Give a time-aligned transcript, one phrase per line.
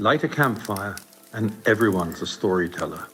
[0.00, 0.96] Light a campfire,
[1.34, 3.06] and everyone's a storyteller.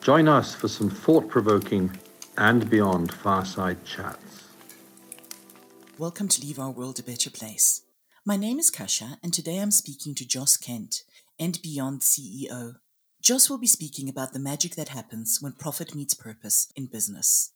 [0.00, 1.88] Join us for some thought provoking
[2.36, 4.48] and beyond fireside chats.
[5.96, 7.82] Welcome to Leave Our World a Better Place.
[8.26, 11.04] My name is Kasha, and today I'm speaking to Joss Kent,
[11.38, 12.78] and Beyond CEO.
[13.22, 17.52] Joss will be speaking about the magic that happens when profit meets purpose in business.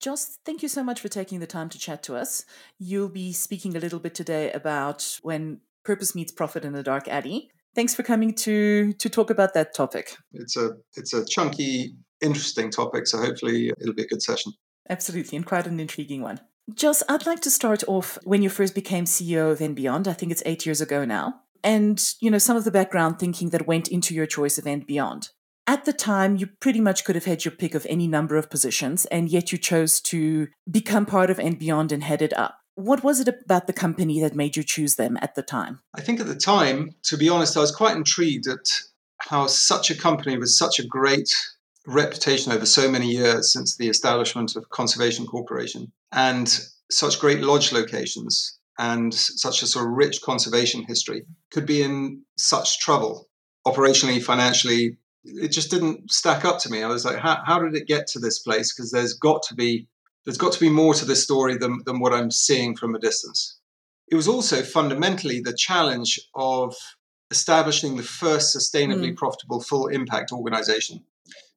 [0.00, 2.44] Joss, thank you so much for taking the time to chat to us.
[2.76, 7.06] You'll be speaking a little bit today about when purpose meets profit in a dark
[7.06, 7.52] alley.
[7.78, 10.16] Thanks for coming to to talk about that topic.
[10.32, 14.54] It's a it's a chunky, interesting topic, so hopefully it'll be a good session.
[14.90, 16.40] Absolutely, and quite an intriguing one.
[16.74, 20.08] Joss, I'd like to start off when you first became CEO of &Beyond.
[20.08, 21.42] I think it's eight years ago now.
[21.62, 25.28] And, you know, some of the background thinking that went into your choice of &Beyond.
[25.68, 28.50] At the time, you pretty much could have had your pick of any number of
[28.50, 32.57] positions, and yet you chose to become part of &Beyond and head it up.
[32.78, 35.80] What was it about the company that made you choose them at the time?
[35.96, 38.70] I think at the time, to be honest, I was quite intrigued at
[39.18, 41.28] how such a company with such a great
[41.88, 47.72] reputation over so many years since the establishment of Conservation Corporation and such great lodge
[47.72, 53.28] locations and such a sort of rich conservation history could be in such trouble
[53.66, 54.96] operationally, financially.
[55.24, 56.84] It just didn't stack up to me.
[56.84, 58.72] I was like, how, how did it get to this place?
[58.72, 59.88] Because there's got to be
[60.28, 62.98] there's got to be more to this story than, than what I'm seeing from a
[62.98, 63.58] distance.
[64.12, 66.76] It was also fundamentally the challenge of
[67.30, 69.16] establishing the first sustainably mm.
[69.16, 71.02] profitable full impact organization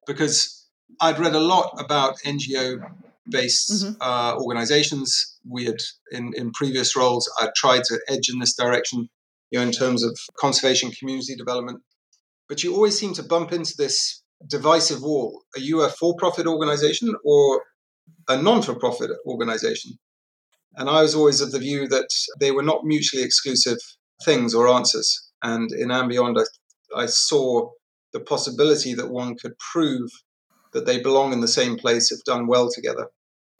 [0.08, 0.70] because
[1.02, 2.82] I'd read a lot about NGO
[3.30, 3.96] based mm-hmm.
[4.00, 5.38] uh, organizations.
[5.46, 5.82] We had,
[6.14, 9.10] in, in previous roles, I tried to edge in this direction,
[9.50, 11.82] you know, in terms of conservation, community development.
[12.48, 15.42] But you always seem to bump into this divisive wall.
[15.58, 17.64] Are you a for profit organization or
[18.28, 19.94] a non for profit organization?
[20.76, 23.78] And I was always of the view that they were not mutually exclusive
[24.24, 25.30] things or answers.
[25.44, 27.72] And in &Beyond, I, I saw
[28.14, 30.10] the possibility that one could prove
[30.74, 33.08] that they belong in the same place if done well together.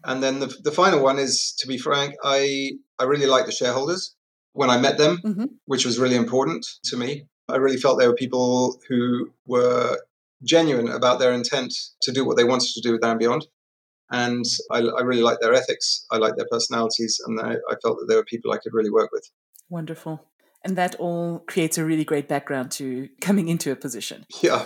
[0.06, 3.52] And then the, the final one is, to be frank, I, I really like the
[3.52, 4.16] shareholders
[4.54, 5.46] when I met them, mm-hmm.
[5.66, 7.26] which was really important to me.
[7.50, 9.98] I really felt they were people who were
[10.44, 11.74] genuine about their intent
[12.04, 13.46] to do what they wanted to do with &Beyond.
[14.12, 17.98] And I, I really liked their ethics, I liked their personalities, and I, I felt
[18.00, 19.30] that they were people I could really work with.
[19.70, 20.26] Wonderful.
[20.64, 24.26] And that all creates a really great background to coming into a position.
[24.44, 24.66] Yeah.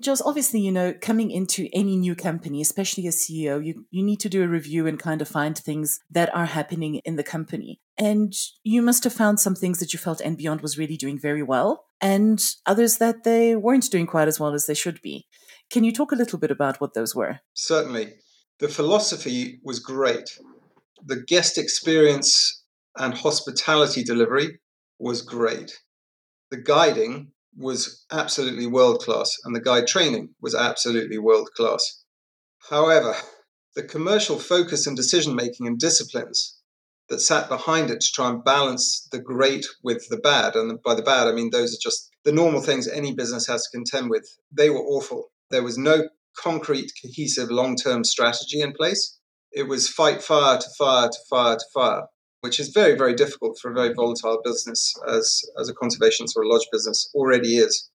[0.00, 4.20] Joss, obviously, you know, coming into any new company, especially as CEO, you, you need
[4.20, 7.80] to do a review and kind of find things that are happening in the company.
[7.98, 8.32] And
[8.62, 11.86] you must have found some things that you felt &Beyond was really doing very well,
[12.00, 15.26] and others that they weren't doing quite as well as they should be.
[15.70, 17.40] Can you talk a little bit about what those were?
[17.54, 18.14] Certainly.
[18.58, 20.38] The philosophy was great.
[21.04, 22.62] The guest experience
[22.96, 24.60] and hospitality delivery
[24.98, 25.78] was great.
[26.50, 32.04] The guiding was absolutely world class, and the guide training was absolutely world class.
[32.70, 33.14] However,
[33.74, 36.58] the commercial focus and decision making and disciplines
[37.10, 40.94] that sat behind it to try and balance the great with the bad, and by
[40.94, 44.08] the bad, I mean those are just the normal things any business has to contend
[44.08, 45.30] with, they were awful.
[45.50, 49.18] There was no concrete, cohesive, long term strategy in place.
[49.52, 52.02] It was fight fire to fire to fire to fire
[52.46, 56.46] which is very, very difficult for a very volatile business as, as a conservation sort
[56.46, 57.90] of lodge business already is.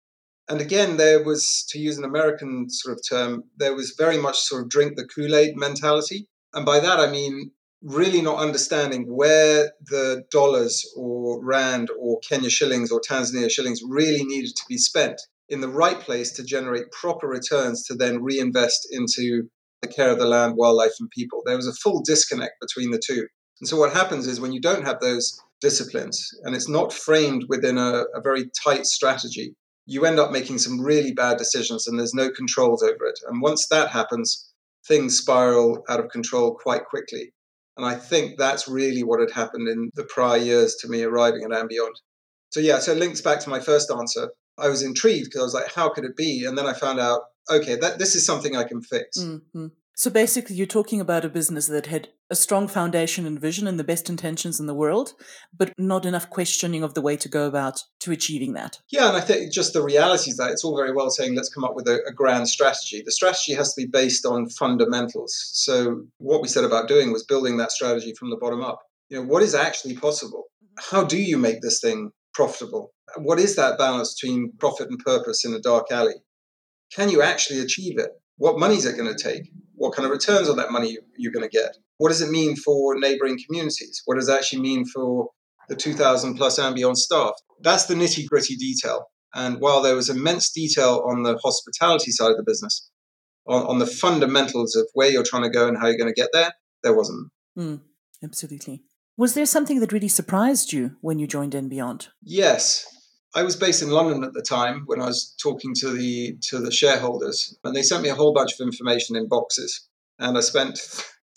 [0.48, 4.38] And again, there was, to use an American sort of term, there was very much
[4.38, 6.28] sort of drink the Kool Aid mentality.
[6.54, 7.50] And by that, I mean
[7.82, 14.24] really not understanding where the dollars or rand or Kenya shillings or Tanzania shillings really
[14.24, 18.88] needed to be spent in the right place to generate proper returns to then reinvest
[18.90, 19.48] into
[19.82, 21.42] the care of the land, wildlife, and people.
[21.44, 23.26] There was a full disconnect between the two.
[23.60, 27.44] And so what happens is when you don't have those disciplines and it's not framed
[27.48, 29.54] within a, a very tight strategy,
[29.86, 33.18] you end up making some really bad decisions and there's no controls over it.
[33.26, 34.52] And once that happens,
[34.86, 37.32] things spiral out of control quite quickly.
[37.76, 41.44] And I think that's really what had happened in the prior years to me arriving
[41.44, 41.94] at &Beyond.
[42.50, 44.30] So yeah, so it links back to my first answer.
[44.58, 46.44] I was intrigued because I was like, how could it be?
[46.44, 49.18] And then I found out, okay, that this is something I can fix.
[49.18, 49.68] Mm-hmm.
[49.98, 53.80] So basically, you're talking about a business that had a strong foundation and vision and
[53.80, 55.14] the best intentions in the world,
[55.52, 58.78] but not enough questioning of the way to go about to achieving that.
[58.90, 61.48] Yeah, and I think just the reality is that it's all very well saying let's
[61.48, 63.02] come up with a, a grand strategy.
[63.04, 65.34] The strategy has to be based on fundamentals.
[65.52, 68.82] So what we said about doing was building that strategy from the bottom up.
[69.08, 70.44] You know, what is actually possible?
[70.78, 72.92] How do you make this thing profitable?
[73.16, 76.14] What is that balance between profit and purpose in a dark alley?
[76.94, 78.10] Can you actually achieve it?
[78.36, 79.50] What money is it going to take?
[79.78, 81.76] what kind of returns on that money you're going to get.
[81.96, 84.02] What does it mean for neighboring communities?
[84.04, 85.28] What does it actually mean for
[85.68, 87.32] the 2,000 plus &Beyond staff?
[87.60, 89.06] That's the nitty gritty detail.
[89.34, 92.90] And while there was immense detail on the hospitality side of the business,
[93.46, 96.20] on, on the fundamentals of where you're trying to go and how you're going to
[96.20, 96.52] get there,
[96.82, 97.30] there wasn't.
[97.56, 97.80] Mm,
[98.22, 98.82] absolutely.
[99.16, 102.08] Was there something that really surprised you when you joined and Beyond?
[102.22, 102.86] Yes.
[103.34, 106.58] I was based in London at the time when I was talking to the to
[106.58, 109.86] the shareholders, and they sent me a whole bunch of information in boxes.
[110.18, 110.80] And I spent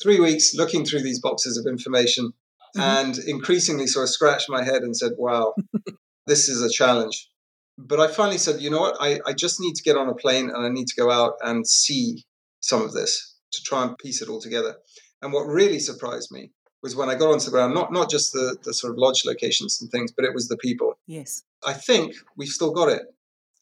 [0.02, 2.34] three weeks looking through these boxes of information
[2.76, 2.80] mm-hmm.
[2.80, 5.54] and increasingly sort of scratched my head and said, wow,
[6.28, 7.30] this is a challenge.
[7.78, 8.98] But I finally said, you know what?
[9.00, 11.34] I, I just need to get on a plane and I need to go out
[11.42, 12.26] and see
[12.60, 14.76] some of this to try and piece it all together.
[15.22, 18.34] And what really surprised me was when I got onto the ground, not, not just
[18.34, 20.98] the, the sort of lodge locations and things, but it was the people.
[21.08, 21.44] Yes.
[21.66, 23.04] I think we've still got it.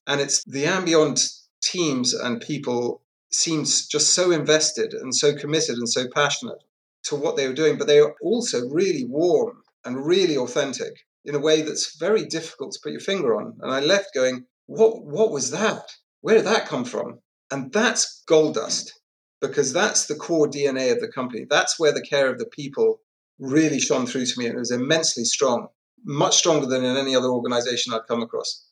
[0.07, 1.21] And it's the & Beyond
[1.61, 3.01] teams and people
[3.31, 6.63] seems just so invested and so committed and so passionate
[7.03, 10.93] to what they were doing, but they are also really warm and really authentic
[11.25, 13.57] in a way that's very difficult to put your finger on.
[13.61, 15.83] And I left going, what what was that?
[16.21, 17.19] Where did that come from?
[17.51, 18.99] And that's gold dust
[19.41, 21.45] because that's the core DNA of the company.
[21.49, 22.99] That's where the care of the people
[23.39, 24.47] really shone through to me.
[24.47, 25.67] It was immensely strong,
[26.05, 28.65] much stronger than in any other organization I'd come across.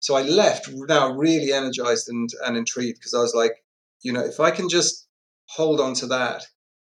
[0.00, 3.52] So I left now really energized and, and intrigued because I was like,
[4.02, 5.06] you know, if I can just
[5.46, 6.44] hold on to that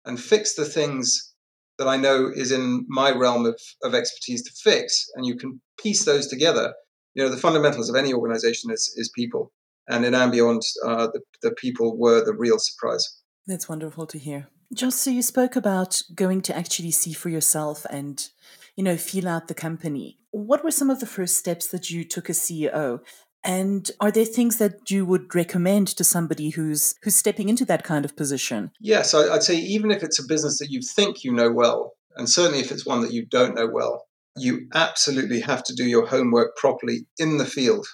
[0.06, 1.34] and fix the things
[1.78, 5.60] that I know is in my realm of, of expertise to fix, and you can
[5.78, 6.74] piece those together.
[7.14, 9.52] You know, the fundamentals of any organization is, is people.
[9.88, 13.20] And in & uh, the, the people were the real surprise.
[13.48, 14.48] That's wonderful to hear.
[14.74, 18.28] Just so you spoke about going to actually see for yourself and,
[18.76, 20.18] you know, feel out the company.
[20.32, 23.00] What were some of the first steps that you took as CEO?
[23.44, 27.84] And are there things that you would recommend to somebody who's who's stepping into that
[27.84, 28.72] kind of position?
[28.80, 32.30] Yes, I'd say even if it's a business that you think you know well, and
[32.30, 34.06] certainly if it's one that you don't know well,
[34.38, 37.86] you absolutely have to do your homework properly in the field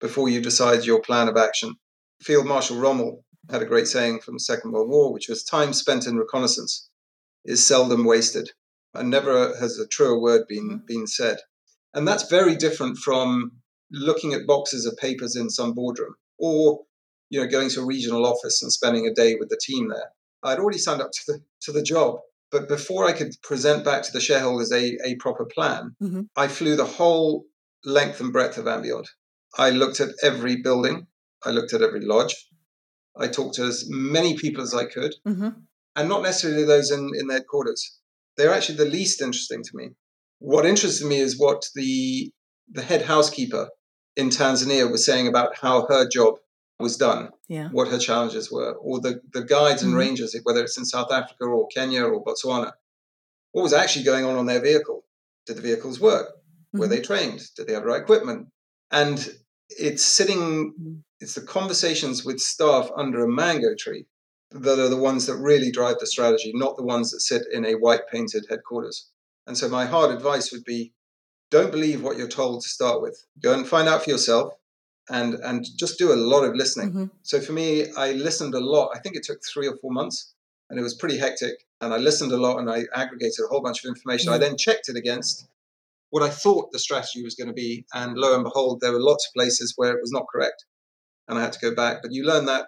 [0.00, 1.76] before you decide your plan of action.
[2.20, 5.72] Field Marshal Rommel had a great saying from the Second World War, which was time
[5.72, 6.88] spent in reconnaissance
[7.44, 8.50] is seldom wasted.
[8.94, 10.86] And never has a truer word been, mm-hmm.
[10.86, 11.38] been said.
[11.94, 13.52] And that's very different from
[13.90, 16.80] looking at boxes of papers in some boardroom or
[17.30, 20.10] you know going to a regional office and spending a day with the team there
[20.44, 22.16] i'd already signed up to the to the job
[22.50, 26.22] but before i could present back to the shareholders a, a proper plan mm-hmm.
[26.36, 27.44] i flew the whole
[27.84, 29.08] length and breadth of & Beyond
[29.58, 31.06] i looked at every building
[31.44, 32.34] i looked at every lodge
[33.16, 35.50] i talked to as many people as i could mm-hmm.
[35.96, 37.98] and not necessarily those in, in their quarters
[38.36, 39.90] they're actually the least interesting to me
[40.38, 42.30] what interested me is what the
[42.70, 43.68] the head housekeeper
[44.16, 46.34] in Tanzania was saying about how her job
[46.78, 47.68] was done, yeah.
[47.70, 50.00] what her challenges were, or the, the guides and mm-hmm.
[50.00, 52.72] rangers, whether it's in South Africa or Kenya or Botswana,
[53.52, 55.04] what was actually going on on their vehicle?
[55.46, 56.28] Did the vehicles work?
[56.28, 56.78] Mm-hmm.
[56.80, 57.42] Were they trained?
[57.56, 58.48] Did they have the right equipment?
[58.90, 59.26] And
[59.68, 60.94] it's sitting, mm-hmm.
[61.24, 64.04] It's the conversations with staff under a mango tree
[64.50, 67.64] that are the ones that really drive the strategy, not the ones that sit in
[67.64, 69.08] a white painted headquarters.
[69.46, 70.92] And so my hard advice would be
[71.50, 73.24] don't believe what you're told to start with.
[73.42, 74.52] Go and find out for yourself
[75.08, 76.90] and and just do a lot of listening.
[76.90, 77.06] Mm-hmm.
[77.22, 78.90] So for me, I listened a lot.
[78.94, 80.34] I think it took three or four months
[80.68, 81.54] and it was pretty hectic.
[81.80, 84.26] And I listened a lot and I aggregated a whole bunch of information.
[84.30, 84.42] Mm-hmm.
[84.42, 85.48] I then checked it against
[86.10, 87.86] what I thought the strategy was going to be.
[87.94, 90.66] And lo and behold, there were lots of places where it was not correct.
[91.28, 92.02] And I had to go back.
[92.02, 92.66] But you learn that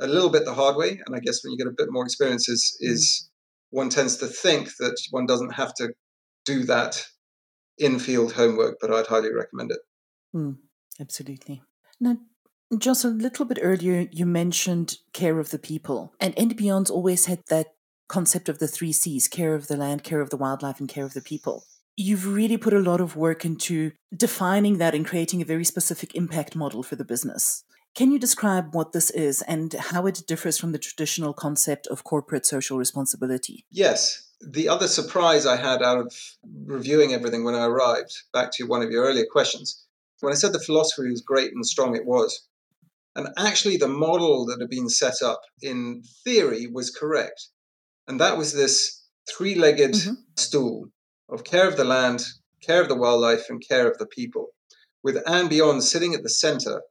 [0.00, 1.00] a little bit the hard way.
[1.06, 2.92] And I guess when you get a bit more experience is, mm-hmm.
[2.92, 3.30] is
[3.70, 5.92] one tends to think that one doesn't have to
[6.44, 7.04] do that
[7.78, 9.78] in-field homework, but I'd highly recommend it.
[10.34, 10.58] Mm,
[11.00, 11.62] absolutely.
[12.00, 12.18] Now,
[12.78, 17.26] just a little bit earlier, you mentioned care of the people, and & Beyond's always
[17.26, 17.68] had that
[18.08, 21.04] concept of the three C's: care of the land, care of the wildlife, and care
[21.04, 21.64] of the people.
[21.96, 26.14] You've really put a lot of work into defining that and creating a very specific
[26.14, 27.64] impact model for the business.
[27.94, 32.04] Can you describe what this is and how it differs from the traditional concept of
[32.04, 33.66] corporate social responsibility?
[33.70, 36.14] Yes the other surprise I had out of
[36.64, 39.84] reviewing everything when I arrived, back to one of your earlier questions,
[40.20, 42.46] when I said the philosophy was great and strong, it was.
[43.14, 47.48] And actually, the model that had been set up in theory was correct.
[48.08, 50.14] And that was this three legged mm-hmm.
[50.36, 50.86] stool
[51.28, 52.24] of care of the land,
[52.62, 54.48] care of the wildlife, and care of the people,
[55.02, 56.82] with & Beyond sitting at the center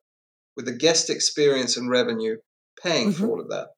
[0.55, 2.37] with the guest experience and revenue
[2.81, 3.23] paying mm-hmm.
[3.23, 3.69] for all of that.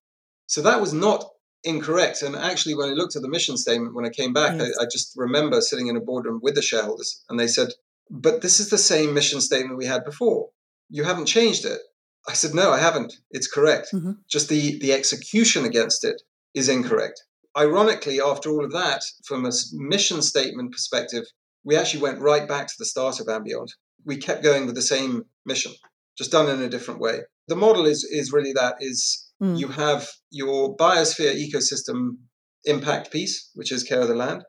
[0.47, 1.25] So that was not
[1.63, 2.21] incorrect.
[2.21, 4.77] And actually, when I looked at the mission statement when I came back, yes.
[4.79, 7.69] I, I, just remember sitting in a boardroom with the shareholders, and they said,
[8.09, 10.49] "But this is the same mission statement we had before.
[10.89, 11.79] You haven't changed it."
[12.27, 13.13] I said, "No, I haven't.
[13.31, 13.89] It's correct.
[13.93, 14.11] Mm-hmm.
[14.29, 16.21] Just the the execution against it
[16.53, 17.23] is incorrect."
[17.55, 21.25] Ironically, after all of that, from a mission statement perspective,
[21.63, 23.73] we actually went right back to the start of & Beyond.
[24.05, 25.71] we kept going with the same mission,
[26.17, 27.21] just done in a different way.
[27.47, 29.57] The model is is really that is mm.
[29.57, 32.17] you have your biosphere ecosystem
[32.65, 34.43] impact piece, which is care of the land.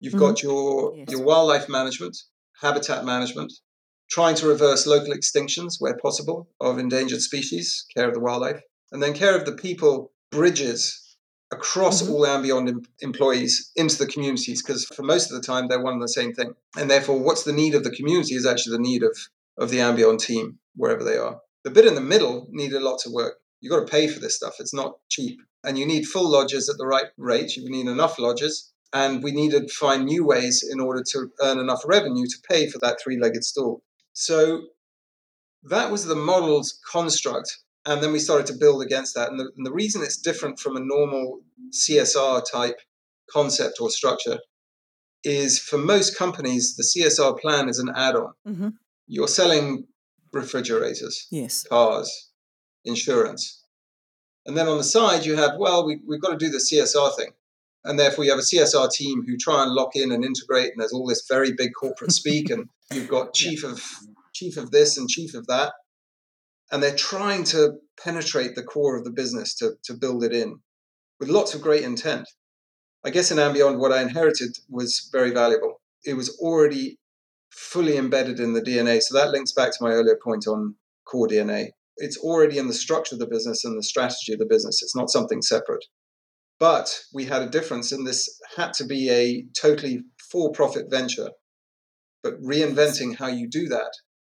[0.00, 0.20] You've mm-hmm.
[0.20, 1.10] got your yes.
[1.10, 2.16] your wildlife management,
[2.60, 3.52] habitat management,
[4.10, 8.60] trying to reverse local extinctions where possible of endangered species, care of the wildlife,
[8.92, 11.16] and then care of the people, bridges
[11.50, 12.12] across mm-hmm.
[12.12, 15.94] all &Beyond em- employees into the communities because for most of the time they're one
[15.94, 16.52] and the same thing.
[16.76, 19.16] And therefore, what's the need of the community is actually the need of,
[19.56, 21.38] of the &Beyond team, wherever they are.
[21.64, 23.34] The bit in the middle needed lots of work.
[23.60, 24.54] You've got to pay for this stuff.
[24.58, 25.38] It's not cheap.
[25.64, 27.56] And you need full lodges at the right rate.
[27.56, 28.72] You need enough lodges.
[28.92, 32.70] And we needed to find new ways in order to earn enough revenue to pay
[32.70, 33.82] for that three legged stool.
[34.14, 34.62] So
[35.64, 37.58] that was the model's construct
[37.88, 39.30] and then we started to build against that.
[39.30, 41.40] And the, and the, reason it's different from a normal
[41.72, 42.76] CSR type
[43.30, 44.38] concept or structure
[45.24, 48.32] is for most companies, the CSR plan is an add on.
[48.46, 48.68] Mm-hmm.
[49.06, 49.86] You're selling
[50.32, 52.30] refrigerators, yes, cars,
[52.84, 53.64] insurance.
[54.46, 57.14] And then on the side, you have, well, we, we've got to do the CSR
[57.16, 57.32] thing.
[57.84, 60.80] And therefore, you have a CSR team who try and lock in and integrate, and
[60.80, 63.82] there's all this very big corporate speak, and you've got chief of
[64.34, 65.72] chief of this and chief of that
[66.70, 70.60] and they're trying to penetrate the core of the business to, to build it in
[71.18, 72.28] with lots of great intent.
[73.04, 75.80] I guess in &Beyond, what I inherited was very valuable.
[76.04, 76.97] It was already
[77.50, 79.00] fully embedded in the DNA.
[79.02, 80.74] So that links back to my earlier point on
[81.06, 81.70] core DNA.
[81.96, 84.82] It's already in the structure of the business and the strategy of the business.
[84.82, 85.84] It's not something separate.
[86.60, 91.30] But we had a difference, and this had to be a totally for profit venture.
[92.22, 93.92] But reinventing how you do that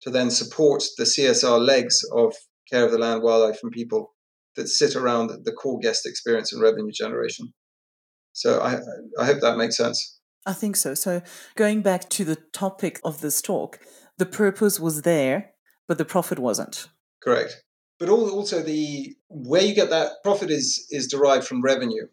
[0.02, 2.34] to then support the CSR legs of
[2.70, 4.14] care of the land, wildlife, and people
[4.56, 7.52] that sit around the core guest experience and revenue generation.
[8.32, 8.78] So I,
[9.20, 10.17] I hope that makes sense.
[10.48, 10.94] I think so.
[10.94, 11.20] So
[11.56, 13.78] going back to the topic of this talk,
[14.16, 15.50] the purpose was there,
[15.86, 16.88] but the profit wasn't.
[17.22, 17.62] Correct.
[17.98, 22.06] But also the where you get that profit is is derived from revenue,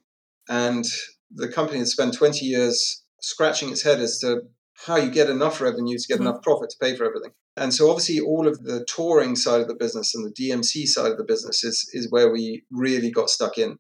[0.50, 0.84] and
[1.32, 4.42] the company has spent twenty years scratching its head as to
[4.86, 6.28] how you get enough revenue to get mm-hmm.
[6.28, 7.32] enough profit to pay for everything.
[7.56, 11.12] And so, obviously, all of the touring side of the business and the DMC side
[11.12, 13.78] of the business is, is where we really got stuck in.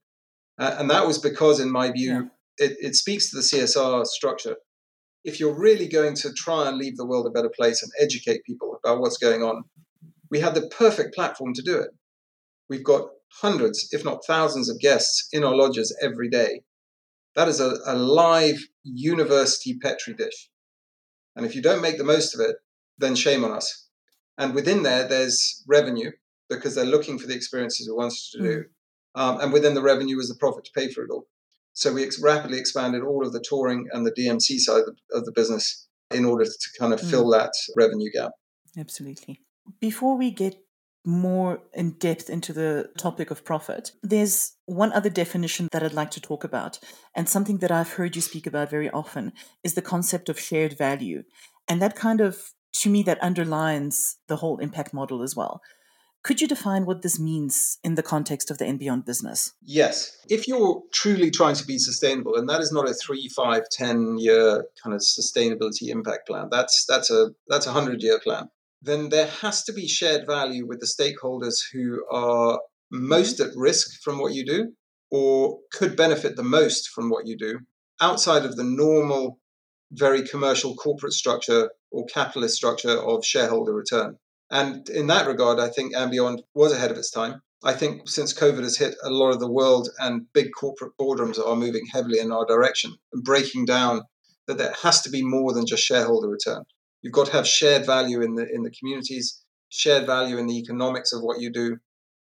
[0.58, 2.22] Uh, and that was because, in my view, yeah.
[2.58, 4.56] It, it speaks to the CSR structure.
[5.24, 8.44] If you're really going to try and leave the world a better place and educate
[8.46, 9.64] people about what's going on,
[10.30, 11.90] we had the perfect platform to do it.
[12.70, 13.10] We've got
[13.42, 16.62] hundreds, if not thousands, of guests in our lodges every day.
[17.36, 20.50] That is a, a live university petri dish.
[21.36, 22.56] And if you don't make the most of it,
[22.98, 23.88] then shame on us.
[24.38, 26.12] And within there, there's revenue
[26.50, 28.48] because they're looking for the experiences we want to do.
[28.48, 28.64] Mm.
[29.16, 31.26] Um, and within the revenue is the profit to pay for it all.
[31.76, 35.18] So we ex- rapidly expanded all of the touring and the DMC side of the,
[35.18, 37.10] of the business in order to kind of mm.
[37.10, 38.32] fill that revenue gap.
[38.78, 39.42] Absolutely.
[39.80, 40.56] Before we get
[41.06, 46.10] more in depth into the topic of profit, there's one other definition that I'd like
[46.12, 46.80] to talk about,
[47.16, 50.76] and something that I've heard you speak about very often is the concept of shared
[50.76, 51.22] value.
[51.68, 55.62] And that kind of to me, that underlines the whole impact model as well.
[56.26, 59.54] Could you define what this means in the context of the and beyond business?
[59.62, 60.18] Yes.
[60.28, 64.18] If you're truly trying to be sustainable, and that is not a three, five, ten
[64.18, 68.50] year kind of sustainability impact plan, that's that's a that's a hundred year plan,
[68.82, 72.60] then there has to be shared value with the stakeholders who are
[72.92, 73.52] most mm-hmm.
[73.52, 74.72] at risk from what you do
[75.12, 77.60] or could benefit the most from what you do
[78.02, 79.38] outside of the normal
[79.92, 84.18] very commercial corporate structure or capitalist structure of shareholder return.
[84.52, 87.42] And in that regard, I think &Beyond was ahead of its time.
[87.64, 91.44] I think since COVID has hit, a lot of the world and big corporate boardrooms
[91.44, 94.04] are moving heavily in our direction and breaking down
[94.48, 96.64] that there has to be more than just shareholder return.
[97.02, 100.60] You've got to have shared value in the in the communities, shared value in the
[100.60, 101.78] economics of what you do,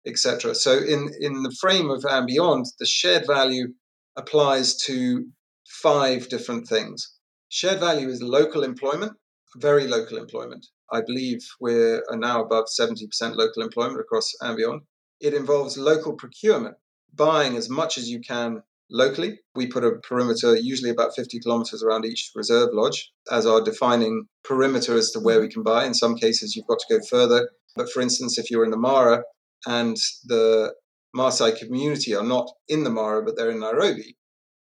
[0.06, 0.54] etc.
[0.54, 3.74] So in in the frame of &Beyond, the shared value
[4.16, 5.26] applies to
[5.68, 7.12] five different things.
[7.48, 9.12] Shared value is local employment,
[9.56, 10.66] very local employment.
[10.92, 14.82] I believe we're uh, now above 70% local employment across &Beyond.
[15.20, 16.76] It involves local procurement,
[17.14, 19.40] buying as much as you can locally.
[19.54, 24.26] We put a perimeter, usually about 50 kilometers around each reserve lodge, as our defining
[24.44, 25.84] perimeter as to where we can buy.
[25.84, 27.48] In some cases, you've got to go further.
[27.76, 29.22] But for instance, if you're in the Mara
[29.66, 30.74] and the
[31.16, 34.16] Maasai community are not in the Mara, but they're in Nairobi,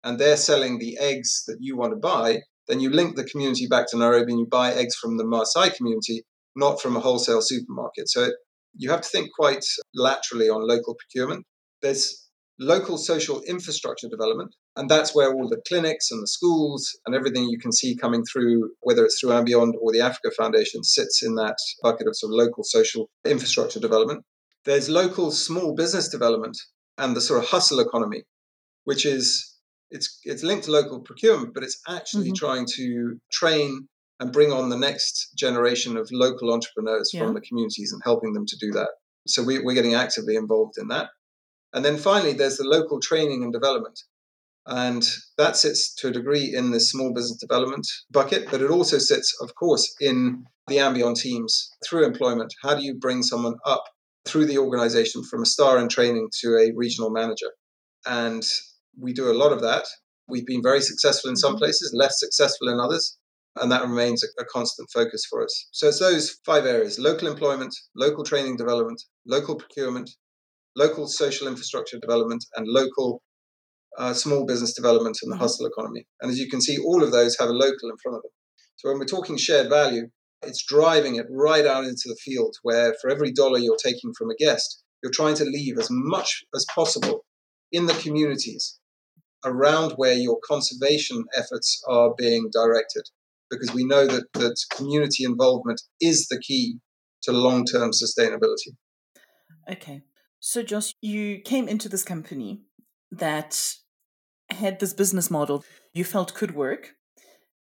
[0.03, 2.39] and they're selling the eggs that you want to buy,
[2.69, 5.75] then you link the community back to Nairobi and you buy eggs from the Maasai
[5.75, 6.23] community,
[6.55, 8.07] not from a wholesale supermarket.
[8.07, 8.33] So it,
[8.75, 11.45] you have to think quite laterally on local procurement.
[11.81, 14.53] There's local social infrastructure development.
[14.75, 18.23] And that's where all the clinics and the schools and everything you can see coming
[18.31, 22.31] through, whether it's through &Beyond or the Africa Foundation, sits in that bucket of sort
[22.31, 24.23] of local social infrastructure development.
[24.65, 26.57] There's local small business development
[26.97, 28.23] and the sort of hustle economy,
[28.83, 29.55] which is
[29.91, 32.45] it's it's linked to local procurement, but it's actually mm-hmm.
[32.45, 33.87] trying to train
[34.19, 37.21] and bring on the next generation of local entrepreneurs yeah.
[37.21, 38.89] from the communities and helping them to do that.
[39.27, 41.09] So we, we're getting actively involved in that.
[41.73, 43.99] And then finally, there's the local training and development.
[44.65, 48.97] And that sits to a degree in the small business development bucket, but it also
[48.97, 52.53] sits, of course, in the &Beyond teams through employment.
[52.61, 53.83] How do you bring someone up
[54.25, 57.51] through the organization from a star in training to a regional manager?
[58.05, 58.43] And
[58.97, 59.85] we do a lot of that.
[60.27, 61.59] We've been very successful in some mm-hmm.
[61.59, 63.17] places, less successful in others.
[63.55, 65.67] And that remains a, a constant focus for us.
[65.71, 70.09] So it's those five areas local employment, local training development, local procurement,
[70.75, 73.21] local social infrastructure development, and local
[73.97, 75.43] uh, small business development and the mm-hmm.
[75.43, 76.05] hustle economy.
[76.21, 78.31] And as you can see, all of those have a local in front of them.
[78.77, 80.09] So when we're talking shared value,
[80.41, 84.29] it's driving it right out into the field where for every dollar you're taking from
[84.29, 87.25] a guest, you're trying to leave as much as possible
[87.71, 88.79] in the communities
[89.45, 93.03] around where your conservation efforts are being directed.
[93.49, 96.77] Because we know that, that community involvement is the key
[97.23, 98.75] to long term sustainability.
[99.71, 100.01] Okay.
[100.39, 102.61] So, Joss, you came into this company
[103.11, 103.75] that
[104.51, 106.93] had this business model you felt could work,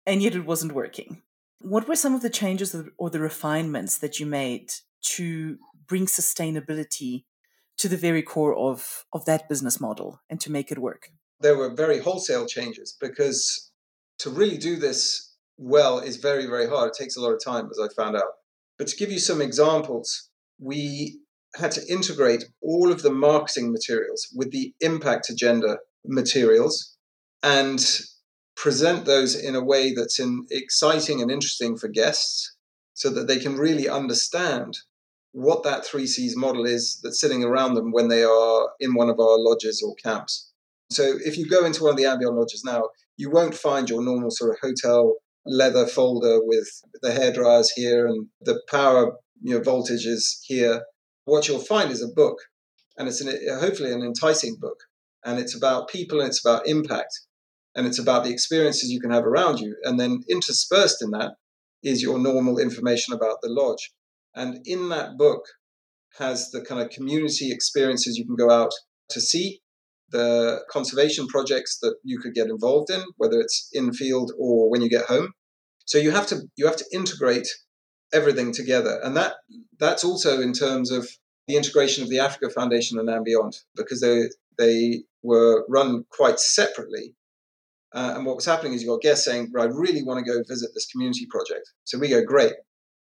[0.06, 1.22] and yet it wasn't working.
[1.60, 4.72] What were some of the changes or the refinements that you made
[5.16, 7.24] to bring sustainability
[7.78, 11.08] to the very core of, of that business model and to make it work?
[11.40, 13.70] There were very wholesale changes because
[14.20, 16.90] to really do this well is very, very hard.
[16.90, 18.32] It takes a lot of time, as I found out.
[18.78, 21.20] But to give you some examples, we
[21.56, 26.96] had to integrate all of the marketing materials with the impact agenda materials
[27.42, 28.00] and
[28.56, 32.56] present those in a way that's in, exciting and interesting for guests
[32.94, 34.78] so that they can really understand
[35.34, 39.18] what that 3Cs model is that's sitting around them when they are in one of
[39.18, 40.52] our lodges or camps.
[40.90, 42.84] So if you go into one of the &Beyond lodges now,
[43.16, 46.68] you won't find your normal sort of hotel leather folder with
[47.02, 50.82] the hair dryers here and the power you know voltages here.
[51.24, 52.38] What you'll find is a book,
[52.96, 54.78] and it's an, hopefully an enticing book,
[55.24, 57.12] and it's about people and it's about impact,
[57.74, 61.32] and it's about the experiences you can have around you, and then interspersed in that
[61.82, 63.92] is your normal information about the lodge,
[64.34, 65.42] and in that book
[66.18, 68.72] has the kind of community experiences you can go out
[69.10, 69.60] to see,
[70.10, 74.82] the conservation projects that you could get involved in, whether it's in field or when
[74.82, 75.32] you get home.
[75.86, 77.48] So you have to you have to integrate
[78.12, 79.00] everything together.
[79.02, 79.34] And that
[79.78, 81.08] that's also in terms of
[81.46, 87.14] the integration of the Africa Foundation and &Beyond, because they they were run quite separately.
[87.92, 90.42] Uh, and what was happening is you got guests saying, "I really want to go
[90.48, 92.54] visit this community project." So we go, "Great."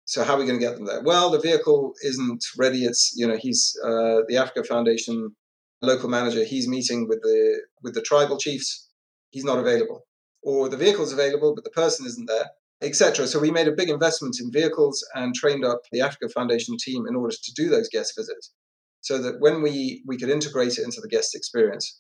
[0.08, 1.04] So how are we going to get them there?
[1.04, 2.86] Well, the vehicle isn't ready.
[2.86, 5.36] It's you know he's uh, the Africa Foundation
[5.82, 6.44] local manager.
[6.44, 8.90] He's meeting with the with the tribal chiefs.
[9.32, 10.06] He's not available,
[10.42, 12.48] or the vehicle's available, but the person isn't there
[12.82, 13.28] etc.
[13.28, 17.06] So we made a big investment in vehicles and trained up the Africa Foundation team
[17.08, 18.54] in order to do those guest visits,
[19.02, 22.00] so that when we we could integrate it into the guest experience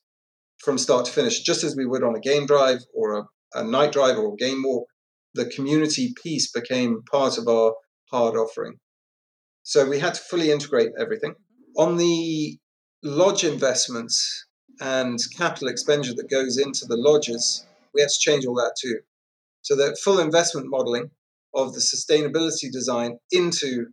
[0.59, 3.23] from start to finish, just as we would on a game drive or a,
[3.55, 4.87] a night drive or a game walk,
[5.33, 7.73] the community piece became part of our
[8.11, 8.79] hard offering.
[9.63, 11.35] So we had to fully integrate everything.
[11.77, 12.57] On the
[13.03, 14.45] lodge investments
[14.79, 18.99] and capital expenditure that goes into the lodges, we had to change all that too.
[19.61, 21.11] So that full investment modeling
[21.53, 23.87] of the sustainability design into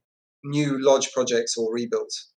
[0.45, 2.31] new lodge projects or rebuilds.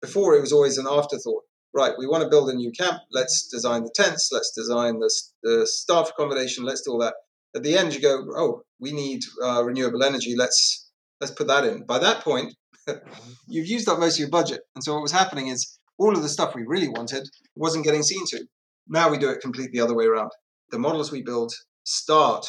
[0.00, 1.44] Before it was always an afterthought.
[1.72, 3.00] Right, we want to build a new camp.
[3.12, 4.30] Let's design the tents.
[4.32, 5.08] Let's design the,
[5.44, 6.64] the staff accommodation.
[6.64, 7.14] Let's do all that.
[7.54, 10.34] At the end, you go, oh, we need uh, renewable energy.
[10.36, 10.89] Let's
[11.20, 11.84] let's put that in.
[11.84, 12.54] By that point,
[13.48, 14.60] you've used up most of your budget.
[14.74, 18.02] And so what was happening is all of the stuff we really wanted wasn't getting
[18.02, 18.44] seen to.
[18.88, 20.30] Now we do it completely the other way around.
[20.70, 21.52] The models we build
[21.84, 22.46] start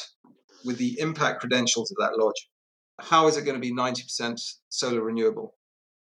[0.63, 2.47] with the impact credentials of that lodge.
[2.99, 5.55] How is it going to be 90% solar renewable?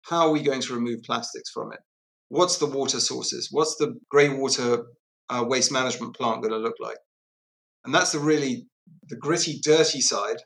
[0.04, 1.80] How are we going to remove plastics from it?
[2.30, 3.50] What's the water sources?
[3.52, 4.86] What's the grey water
[5.30, 6.98] uh, waste management plant going to look like?
[7.86, 8.68] And that's the really
[9.10, 10.38] the gritty, dirty side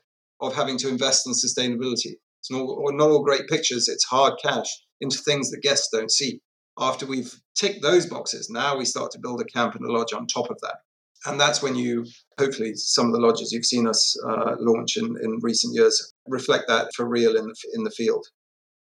[0.42, 2.16] of having to invest in sustainability.
[2.40, 4.66] It's not, not all great pictures, it's hard cash
[5.00, 6.40] into things that guests don't see.
[6.78, 10.12] After we've ticked those boxes, now we start to build a camp and a lodge
[10.12, 10.76] on top of that
[11.24, 12.04] and that's when you
[12.36, 16.64] hopefully some of the lodges you've seen us uh, launch in, in recent years reflect
[16.66, 18.26] that for real in the, in the field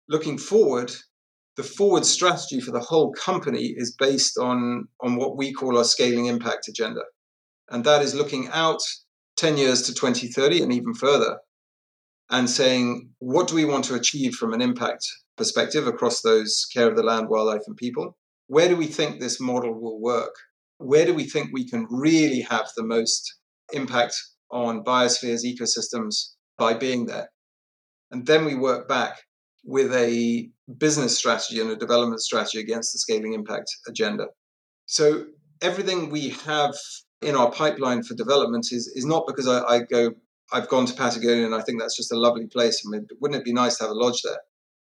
[0.10, 0.92] looking forward
[1.58, 5.84] the forward strategy for the whole company is based on, on what we call our
[5.84, 7.02] scaling impact agenda.
[7.70, 8.82] And that is looking out
[9.38, 11.38] 10 years to 2030 and even further
[12.32, 15.06] and saying, what do we want to achieve from an impact
[15.38, 18.18] perspective across those care of the land, wildlife, and people?
[18.48, 20.34] Where do we think this model will work?
[20.78, 23.36] Where do we think we can really have the most
[23.74, 24.16] impact
[24.50, 27.30] on biospheres, ecosystems by being there?
[28.12, 29.22] And then we work back
[29.64, 34.28] with a business strategy and a development strategy against the scaling impact agenda.
[34.86, 35.26] So
[35.62, 36.76] everything we have
[37.22, 40.12] in our pipeline for development is, is not because I, I go,
[40.52, 42.84] I've gone to Patagonia and I think that's just a lovely place.
[42.86, 44.40] I mean, wouldn't it be nice to have a lodge there?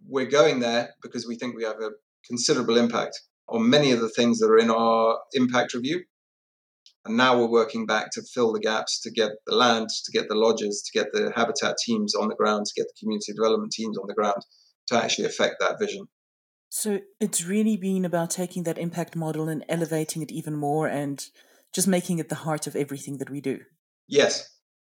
[0.07, 1.91] We're going there because we think we have a
[2.27, 6.03] considerable impact on many of the things that are in our impact review.
[7.05, 10.29] And now we're working back to fill the gaps, to get the land, to get
[10.29, 13.73] the lodges, to get the habitat teams on the ground, to get the community development
[13.73, 14.43] teams on the ground
[14.89, 16.09] to actually affect that vision.
[16.69, 21.25] So it's really been about taking that impact model and elevating it even more and
[21.73, 23.61] just making it the heart of everything that we do.
[24.09, 24.56] Yes.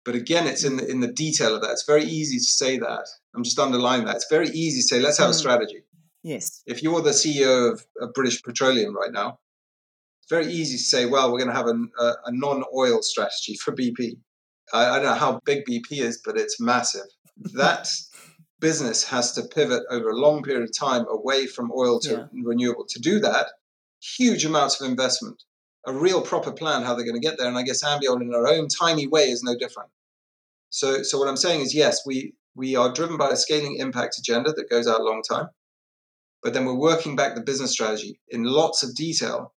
[0.07, 1.71] But again, it's in the, in the detail of that.
[1.71, 3.09] It's very easy to say that.
[3.35, 4.15] I'm just underlining that.
[4.15, 5.31] It's very easy to say, let's have mm.
[5.31, 5.83] a strategy.
[6.23, 6.63] Yes.
[6.65, 9.39] If you're the CEO of, of British Petroleum right now,
[10.21, 13.01] it's very easy to say, well, we're going to have a, a, a non oil
[13.01, 14.17] strategy for BP.
[14.71, 17.07] I, I, don't know how big BP is, but it's massive.
[17.55, 17.89] That
[18.61, 22.43] business has to pivot over a long period of time away from oil to yeah.
[22.45, 22.85] renewable.
[22.87, 23.47] To do that,
[24.01, 25.43] huge amounts of investment,
[25.85, 27.49] a real proper plan how they're going to get there.
[27.49, 29.89] And I guess &Beyond, in our own tiny way, is no different.
[30.69, 34.17] So, so what I'm saying is, yes, we we are driven by a scaling impact
[34.17, 35.47] agenda that goes out a long time,
[36.41, 39.53] but then we're working back the business strategy in lots of detail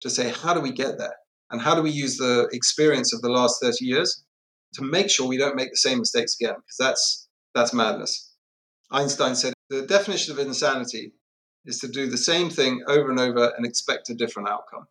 [0.00, 1.14] to say how do we get there
[1.50, 4.24] and how do we use the experience of the last 30 years
[4.74, 8.30] to make sure we don't make the same mistakes again because that's that's madness
[8.90, 11.12] Einstein said the definition of insanity
[11.64, 14.86] is to do the same thing over and over and expect a different outcome.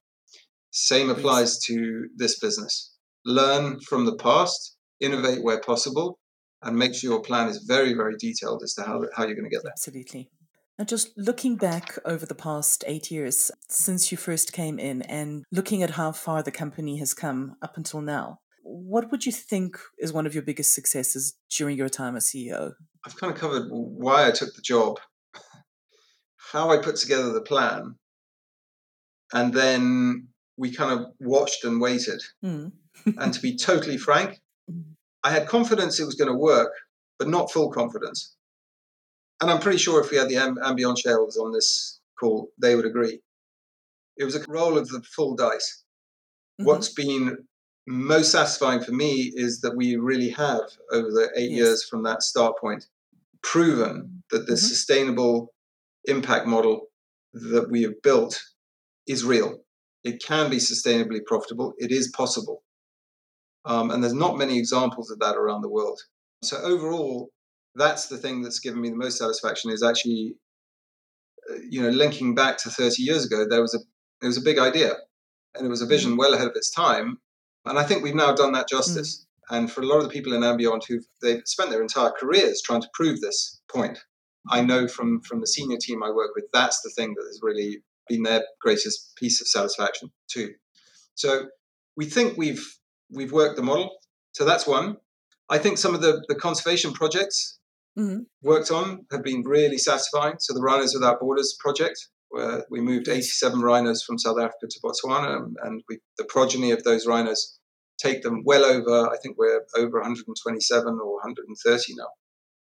[0.72, 2.94] Same applies to this business.
[3.26, 6.20] Learn from the past, innovate where possible,
[6.62, 9.50] and make sure your plan is very, very detailed as to how, how you're going
[9.50, 9.72] to get there.
[9.72, 10.30] Absolutely.
[10.78, 15.44] And just looking back over the past eight years since you first came in and
[15.52, 19.78] looking at how far the company has come up until now, what would you think
[19.98, 22.74] is one of your biggest successes during your time as CEO?
[23.06, 25.00] I've kind of covered why I took the job,
[26.52, 27.96] how I put together the plan,
[29.34, 32.22] and then we kind of watched and waited.
[32.44, 32.72] Mm.
[33.06, 34.40] and to be totally frank.
[35.24, 36.72] I had confidence it was going to work,
[37.18, 38.36] but not full confidence.
[39.42, 42.86] And I'm pretty sure if we had the &Beyond shareholders on this call, they would
[42.86, 43.22] agree.
[44.18, 45.84] It was a roll of the full dice.
[46.60, 46.68] Mm-hmm.
[46.68, 47.38] What's been
[47.88, 51.58] most satisfying for me is that we really have, over the eight yes.
[51.58, 52.86] years from that start point,
[53.42, 54.56] proven that the mm-hmm.
[54.56, 55.54] sustainable
[56.06, 56.88] impact model
[57.34, 58.42] that we have built
[59.08, 59.60] is real.
[60.04, 61.74] It can be sustainably profitable.
[61.78, 62.64] It is possible.
[63.70, 66.00] Um, and there's not many examples of that around the world.
[66.44, 67.30] So overall,
[67.76, 70.36] that's the thing that's given me the most satisfaction is actually,
[71.50, 73.80] uh, you know, linking back to 30 years ago, there was a,
[74.24, 74.94] it was a big idea
[75.56, 76.20] and it was a vision mm-hmm.
[76.20, 77.20] well ahead of its time
[77.66, 79.20] and I think we've now done that justice.
[79.20, 79.26] Mm.
[79.52, 82.62] And for a lot of the people in &Beyond who've they've spent their entire careers
[82.62, 83.98] trying to prove this point,
[84.50, 87.40] I know from from the senior team I work with, that's the thing that has
[87.42, 90.54] really been their greatest piece of satisfaction too.
[91.16, 91.48] So
[91.98, 92.64] we think we've
[93.12, 93.98] we've worked the model.
[94.34, 94.98] So that's one.
[95.50, 97.60] I think some of the, the conservation projects
[97.98, 98.20] mm-hmm.
[98.44, 100.36] worked on have been really satisfying.
[100.40, 101.98] So the Rhinos Without Borders project,
[102.30, 106.84] where we moved 87 rhinos from South Africa to Botswana, and we, the progeny of
[106.84, 107.60] those rhinos
[108.00, 112.08] take them well over, I think we're over 127 or 130 now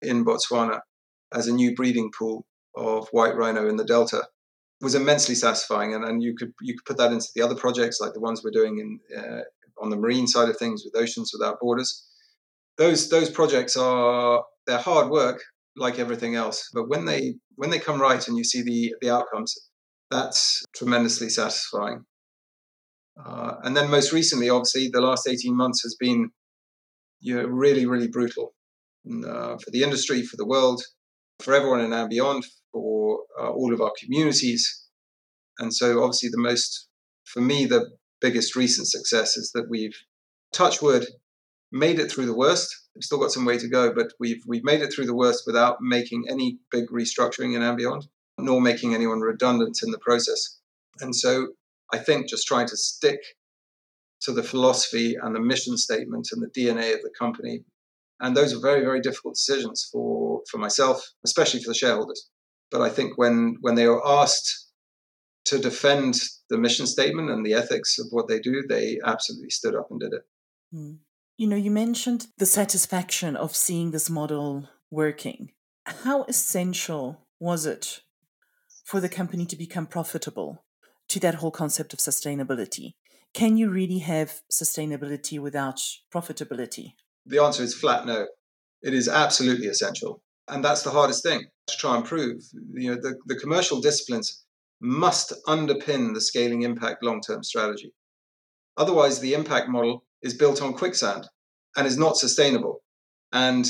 [0.00, 0.80] in Botswana
[1.32, 2.46] as a new breeding pool
[2.76, 4.24] of white rhino in the Delta
[4.80, 5.94] was immensely satisfying.
[5.94, 8.42] And, and you could you could put that into the other projects like the ones
[8.42, 9.40] we're doing in uh,
[9.82, 12.06] on the marine side of things with Oceans Without Borders.
[12.76, 15.40] Those those projects are they're hard work
[15.76, 19.10] like everything else, but when they when they come right and you see the the
[19.10, 19.54] outcomes,
[20.10, 22.04] that's tremendously satisfying.
[23.24, 26.30] Uh, and then most recently, obviously, the last 18 months has been
[27.20, 28.54] you know, really, really brutal
[29.06, 30.82] uh, for the industry, for the world,
[31.40, 34.84] for everyone in and beyond, for uh, all of our communities.
[35.58, 36.88] And so, obviously, the most,
[37.24, 39.96] for me, the biggest recent success is that we've,
[40.52, 41.06] touch wood,
[41.72, 42.74] made it through the worst.
[42.94, 45.44] We've still got some way to go, but we've we've made it through the worst
[45.46, 50.58] without making any big restructuring in beyond, nor making anyone redundant in the process.
[51.00, 51.48] And so
[51.92, 53.20] I think just trying to stick
[54.22, 57.64] to the philosophy and the mission statement and the DNA of the company.
[58.20, 62.28] And those are very, very difficult decisions for, for myself, especially for the shareholders.
[62.70, 64.67] But I think when when they were asked
[65.48, 69.74] to defend the mission statement and the ethics of what they do, they absolutely stood
[69.74, 70.22] up and did it.
[70.74, 70.98] Mm.
[71.38, 75.52] You know, you mentioned the satisfaction of seeing this model working.
[75.86, 78.00] How essential was it
[78.84, 80.64] for the company to become profitable
[81.08, 82.94] to that whole concept of sustainability?
[83.32, 85.80] Can you really have sustainability without
[86.12, 86.92] profitability?
[87.24, 88.26] The answer is flat no.
[88.82, 90.22] It is absolutely essential.
[90.48, 92.42] And that's the hardest thing to try and prove.
[92.72, 94.44] You know, the, the commercial disciplines
[94.80, 97.92] must underpin the scaling impact long term strategy.
[98.76, 101.28] Otherwise, the impact model is built on quicksand
[101.76, 102.82] and is not sustainable.
[103.32, 103.68] And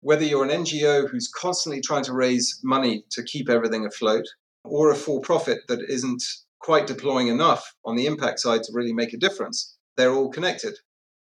[0.00, 4.24] whether you're an NGO who's constantly trying to raise money to keep everything afloat,
[4.64, 6.22] or a for profit that isn't
[6.60, 10.74] quite deploying enough on the impact side to really make a difference, they're all connected.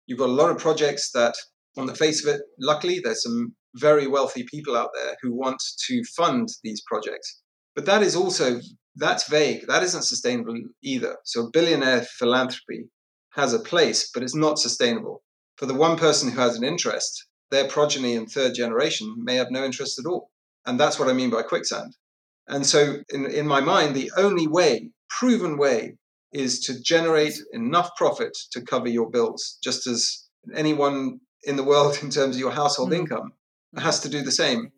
[0.08, 1.36] You've got a lot of projects that,
[1.78, 5.62] on the face of it, luckily, there's some very wealthy people out there who want
[5.88, 7.42] to fund these projects.
[7.76, 8.60] But that is also
[8.96, 9.68] that's vague.
[9.68, 11.18] That isn't sustainable either.
[11.24, 12.86] So billionaire philanthropy
[13.34, 15.24] has a place, but it's not sustainable.
[15.58, 19.52] For the one person who has an interest, their progeny and third generation may have
[19.52, 20.32] no interest at all.
[20.66, 21.96] And that's what I mean by quicksand.
[22.48, 25.98] And so, in, in my mind, the only way, proven way,
[26.32, 32.00] is to generate enough profit to cover your bills, just as anyone in the world,
[32.04, 33.00] in terms of your household mm.
[33.00, 33.32] income,
[33.78, 34.72] has to do the same.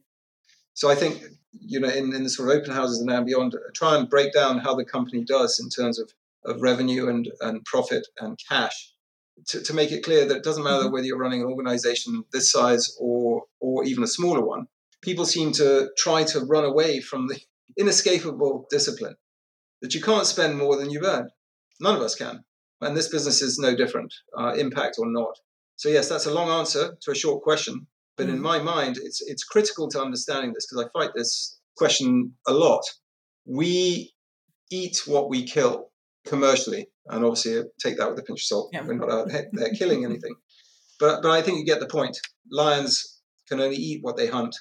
[0.74, 3.56] So I think you know in, in the sort of open houses and, and beyond,
[3.74, 6.12] try and break down how the company does in terms of,
[6.46, 8.94] of revenue and, and profit and cash
[9.48, 10.94] to, to make it clear that it doesn't matter mm-hmm.
[10.94, 14.68] whether you're running an organization this size or or even a smaller one.
[15.02, 17.40] People seem to try to run away from the
[17.78, 19.16] inescapable discipline
[19.82, 21.30] that you can't spend more than you've earned.
[21.80, 22.44] None of us can.
[22.82, 25.38] And this business is no different, uh, impact or not.
[25.76, 27.88] So, yes, that's a long answer to a short question.
[28.18, 28.32] But mm.
[28.32, 32.54] in my mind, it's it's critical to understanding this because I fight this question a
[32.54, 32.84] lot.
[33.46, 34.14] We
[34.72, 35.92] eat what we kill
[36.26, 38.70] commercially, and obviously take that with a pinch of salt.
[38.74, 38.84] Yeah.
[38.84, 40.36] We're not out there killing anything,
[41.00, 42.18] but but I think you get the point.
[42.52, 44.56] Lions can only eat what they hunt.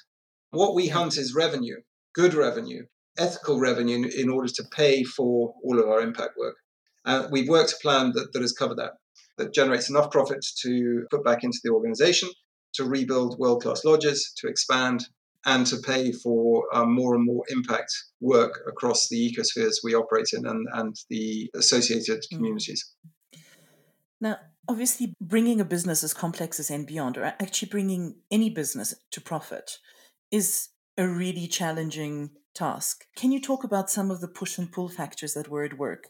[0.51, 1.77] What we hunt is revenue,
[2.13, 2.83] good revenue,
[3.17, 6.55] ethical revenue, in order to pay for all of our impact work.
[7.05, 8.93] And we've worked a plan that, that has covered that,
[9.37, 12.29] that generates enough profit to put back into the organization
[12.77, 15.05] to rebuild world class lodges, to expand,
[15.45, 20.29] and to pay for um, more and more impact work across the ecospheres we operate
[20.33, 22.35] in and, and the associated mm.
[22.35, 22.93] communities.
[24.19, 24.37] Now,
[24.67, 29.21] obviously, bringing a business as complex as and beyond, or actually bringing any business to
[29.21, 29.77] profit,
[30.31, 33.05] is a really challenging task.
[33.15, 36.09] Can you talk about some of the push and pull factors that were at work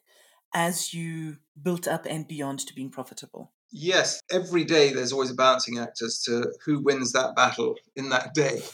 [0.54, 3.52] as you built up and beyond to being profitable?
[3.72, 8.10] Yes, every day there's always a balancing act as to who wins that battle in
[8.10, 8.62] that day.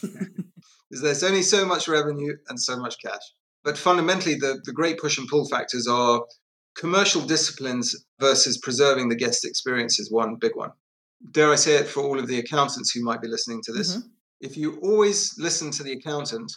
[0.90, 3.22] because there's only so much revenue and so much cash.
[3.64, 6.24] But fundamentally, the, the great push and pull factors are
[6.76, 10.70] commercial disciplines versus preserving the guest experience is one big one.
[11.32, 13.96] Dare I say it for all of the accountants who might be listening to this?
[13.96, 14.08] Mm-hmm.
[14.40, 16.52] If you always listen to the accountant,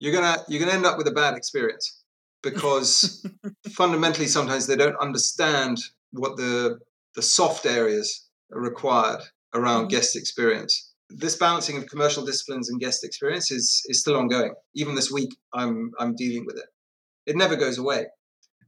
[0.00, 2.02] you're gonna you're gonna end up with a bad experience
[2.42, 3.24] because
[3.72, 5.78] fundamentally sometimes they don't understand
[6.12, 6.78] what the
[7.14, 9.20] the soft areas are required
[9.54, 9.88] around mm-hmm.
[9.88, 10.92] guest experience.
[11.10, 14.54] This balancing of commercial disciplines and guest experience is, is still ongoing.
[14.74, 16.64] Even this week, I'm, I'm dealing with it.
[17.26, 18.06] It never goes away.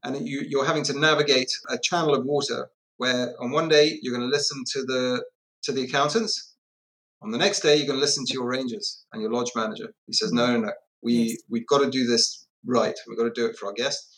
[0.02, 4.14] And you, you're having to navigate a channel of water where on one day you're
[4.14, 5.24] going to listen to the,
[5.62, 6.54] to the accountants.
[7.22, 9.94] On the next day, you're going to listen to your rangers and your lodge manager.
[10.06, 11.38] He says, no, no, no, we, yes.
[11.48, 12.94] we've got to do this right.
[13.08, 14.10] We've got to do it for our guests.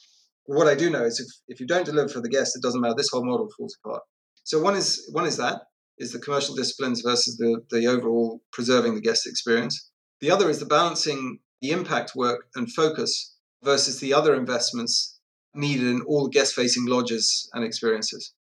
[0.47, 2.81] What I do know is if, if you don't deliver for the guests, it doesn't
[2.81, 2.95] matter.
[2.97, 4.03] This whole model falls apart.
[4.47, 5.63] So one is one is that
[5.99, 9.91] is the commercial disciplines versus the the overall preserving the guest experience.
[10.21, 15.19] The other is the balancing the impact work and focus versus the other investments
[15.53, 18.35] needed in all guest facing lodges and experiences.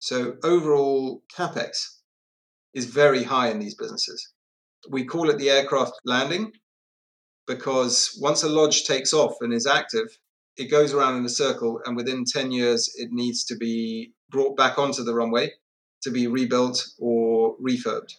[0.00, 1.98] So overall capex
[2.74, 4.32] is very high in these businesses.
[4.90, 6.50] We call it the aircraft landing
[7.46, 10.08] because once a lodge takes off and is active,
[10.56, 14.56] it goes around in a circle, and within 10 years, it needs to be brought
[14.56, 15.52] back onto the runway
[16.02, 18.14] to be rebuilt or refurbed.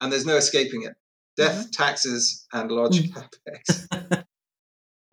[0.00, 0.94] And there's no escaping it.
[1.36, 1.70] Death, mm-hmm.
[1.70, 3.12] taxes, and large mm.
[3.46, 4.24] capex.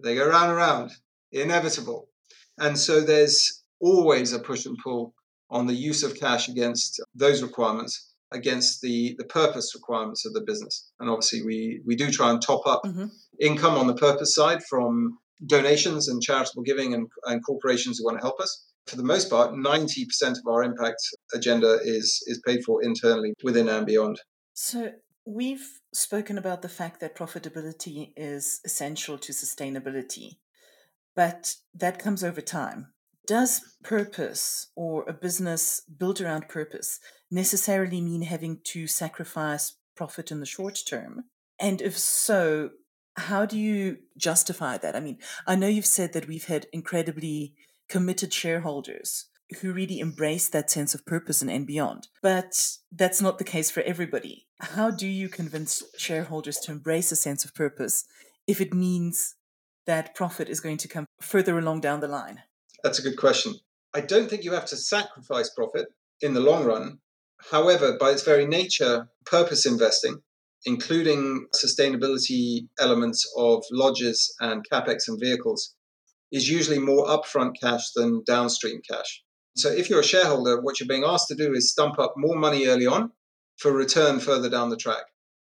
[0.03, 0.91] they go round and round,
[1.31, 2.09] inevitable.
[2.57, 5.13] And so there's always a push and pull
[5.49, 10.41] on the use of cash against those requirements, against the, the purpose requirements of the
[10.41, 10.91] business.
[10.99, 13.05] And obviously, we, we do try and top up mm-hmm.
[13.39, 18.17] income on the purpose side from donations and charitable giving and, and corporations who want
[18.17, 18.65] to help us.
[18.87, 21.01] For the most part, 90% of our impact
[21.33, 24.21] agenda is, is paid for internally within and beyond.
[24.53, 24.91] So
[25.25, 30.37] We've spoken about the fact that profitability is essential to sustainability,
[31.15, 32.93] but that comes over time.
[33.25, 36.99] Does purpose or a business built around purpose
[37.31, 41.23] necessarily mean having to sacrifice profit in the short term?
[41.59, 42.69] And if so,
[43.17, 44.95] how do you justify that?
[44.95, 45.17] I mean,
[45.47, 47.55] I know you've said that we've had incredibly
[47.89, 49.25] committed shareholders
[49.61, 52.07] who really embrace that sense of purpose and, and beyond.
[52.21, 54.47] But that's not the case for everybody.
[54.59, 58.05] How do you convince shareholders to embrace a sense of purpose
[58.47, 59.35] if it means
[59.85, 62.41] that profit is going to come further along down the line?
[62.83, 63.53] That's a good question.
[63.93, 65.87] I don't think you have to sacrifice profit
[66.21, 66.99] in the long run.
[67.51, 70.21] However, by its very nature, purpose investing,
[70.65, 75.74] including sustainability elements of lodges and capex and vehicles,
[76.35, 79.23] is usually more upfront cash than downstream cash.
[79.55, 82.35] So if you're a shareholder, what you're being asked to do is stump up more
[82.35, 83.11] money early on
[83.55, 85.05] for return further down the track.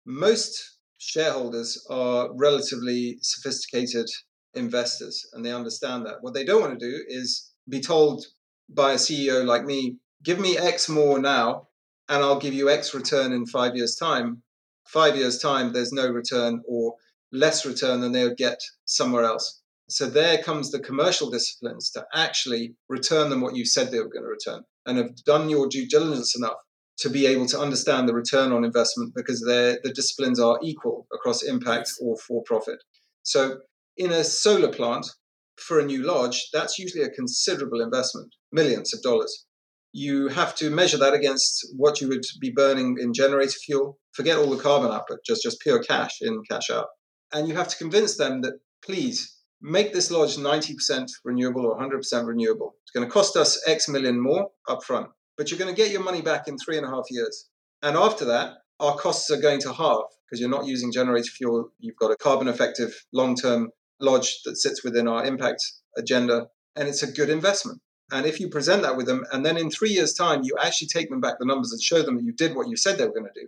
[0.05, 4.05] Most shareholders are relatively sophisticated
[4.53, 6.17] investors and they understand that.
[6.21, 8.23] What they don't want to do is be told
[8.69, 11.69] by a CEO like me, give me X more now
[12.09, 14.43] and I'll give you X return in five years' time.
[14.85, 16.93] Five years' time, there's no return or
[17.31, 19.63] less return than they would get somewhere else.
[19.87, 24.09] So there comes the commercial disciplines to actually return them what you said they were
[24.09, 26.57] going to return and have done your due diligence enough
[26.97, 31.43] to be able to understand the return on investment because the disciplines are equal across
[31.43, 32.79] impact or for profit.
[33.23, 33.57] So
[33.97, 35.05] in a solar plant
[35.57, 39.45] for a new lodge, that's usually a considerable investment, millions of dollars.
[39.91, 43.97] You have to measure that against what you would be burning in generator fuel.
[44.13, 46.87] Forget all the carbon output, just just pure cash in, cash out.
[47.33, 52.27] And you have to convince them that please make this lodge 90% renewable or 100%
[52.27, 52.75] renewable.
[52.83, 56.03] It's going to cost us X million more upfront, but you're going to get your
[56.03, 57.49] money back in three and a half years.
[57.81, 61.71] And after that, our costs are going to halve because you're not using generator fuel.
[61.79, 65.63] You've got a carbon effective long term lodge that sits within our impact
[65.97, 67.81] agenda, and it's a good investment.
[68.11, 70.89] And if you present that with them, and then in three years' time, you actually
[70.89, 73.05] take them back the numbers and show them that you did what you said they
[73.05, 73.47] were going to do,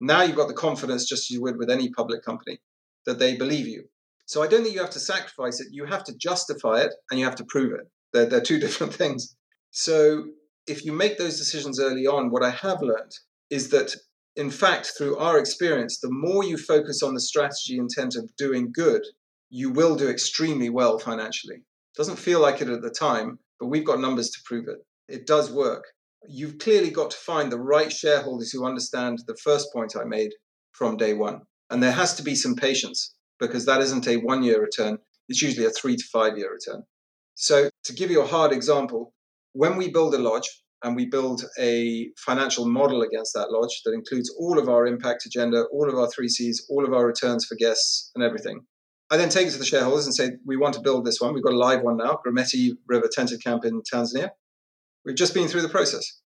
[0.00, 2.60] now you've got the confidence, just as you would with any public company,
[3.06, 3.84] that they believe you.
[4.26, 5.68] So I don't think you have to sacrifice it.
[5.70, 7.86] You have to justify it and you have to prove it.
[8.12, 9.36] They're, they're two different things.
[9.70, 10.24] So
[10.66, 13.12] if you make those decisions early on, what I have learned
[13.50, 13.94] is that,
[14.36, 18.70] in fact, through our experience, the more you focus on the strategy intent of doing
[18.72, 19.02] good,
[19.50, 21.62] you will do extremely well financially.
[21.96, 24.78] Doesn't feel like it at the time, but we've got numbers to prove it.
[25.08, 25.84] It does work.
[26.28, 30.32] You've clearly got to find the right shareholders who understand the first point I made
[30.70, 31.42] from day one.
[31.68, 35.42] And there has to be some patience because that isn't a one year return, it's
[35.42, 36.84] usually a three to five year return.
[37.34, 39.12] So, to give you a hard example,
[39.52, 40.48] when we build a lodge
[40.82, 45.26] and we build a financial model against that lodge that includes all of our impact
[45.26, 48.60] agenda, all of our three C's, all of our returns for guests, and everything,
[49.10, 51.34] I then take it to the shareholders and say, We want to build this one.
[51.34, 54.30] We've got a live one now, Grumeti River Tented Camp in Tanzania.
[55.04, 56.20] We've just been through the process.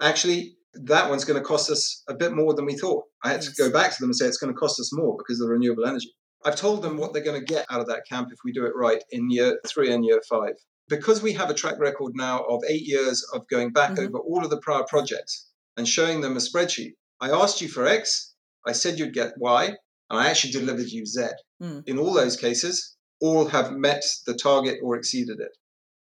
[0.00, 3.04] Actually, that one's going to cost us a bit more than we thought.
[3.24, 5.16] I had to go back to them and say it's going to cost us more
[5.16, 6.12] because of the renewable energy.
[6.44, 8.66] I've told them what they're going to get out of that camp if we do
[8.66, 10.54] it right in year three and year five.
[10.88, 14.04] Because we have a track record now of eight years of going back mm-hmm.
[14.04, 16.92] over all of the prior projects and showing them a spreadsheet.
[17.20, 18.34] I asked you for X,
[18.66, 19.64] I said you'd get Y,
[20.10, 21.28] and I actually delivered you Z.
[21.62, 21.82] Mm.
[21.86, 25.56] In all those cases, all have met the target or exceeded it.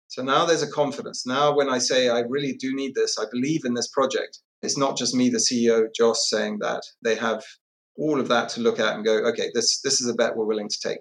[0.08, 1.26] So now there's a confidence.
[1.26, 4.78] Now, when I say I really do need this, I believe in this project, it's
[4.78, 6.82] not just me, the CEO, Joss, saying that.
[7.02, 7.42] They have
[7.96, 10.44] all of that to look at and go, okay, this this is a bet we're
[10.44, 11.00] willing to take.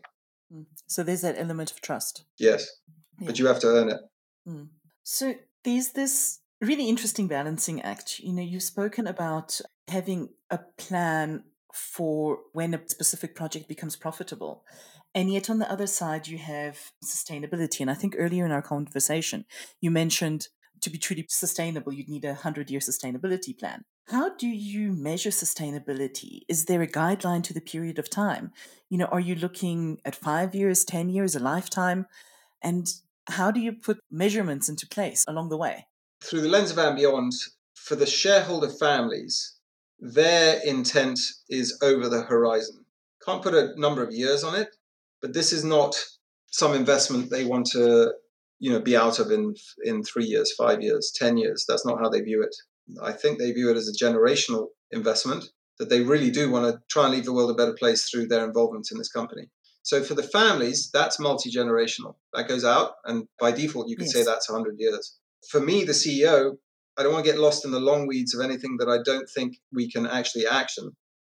[0.54, 0.66] Mm.
[0.88, 2.26] So there's that element of trust.
[2.38, 2.70] Yes,
[3.20, 3.28] yeah.
[3.28, 4.02] but you have to earn it.
[4.48, 4.70] Mm.
[5.04, 8.20] So there's this really interesting balancing act.
[8.20, 14.64] You know, you've spoken about having a plan for when a specific project becomes profitable.
[15.14, 17.82] And yet, on the other side, you have sustainability.
[17.82, 19.46] And I think earlier in our conversation,
[19.82, 20.48] you mentioned
[20.82, 23.84] to be truly sustainable, you'd need a 100 year sustainability plan.
[24.08, 26.42] How do you measure sustainability?
[26.50, 28.52] Is there a guideline to the period of time?
[28.90, 32.08] You know, are you looking at five years, 10 years, a lifetime?
[32.62, 32.92] And
[33.28, 35.88] how do you put measurements into place along the way?
[36.24, 37.32] Through the lens of and
[37.74, 39.56] for the shareholder families,
[39.99, 42.86] their intent is over the horizon.
[43.26, 44.76] Can't put a number of years on it,
[45.22, 45.95] but this is not
[46.52, 48.14] some investment they want to
[48.60, 51.99] you know be out of in in three years five years ten years that's not
[51.99, 52.56] how they view it
[53.02, 55.44] i think they view it as a generational investment
[55.80, 58.28] that they really do want to try and leave the world a better place through
[58.28, 59.46] their involvement in this company
[59.84, 64.14] so for the families that's multi-generational that goes out and by default you could yes.
[64.14, 65.18] say that's 100 years
[65.50, 66.52] for me the ceo
[66.98, 69.30] i don't want to get lost in the long weeds of anything that i don't
[69.36, 70.92] think we can actually action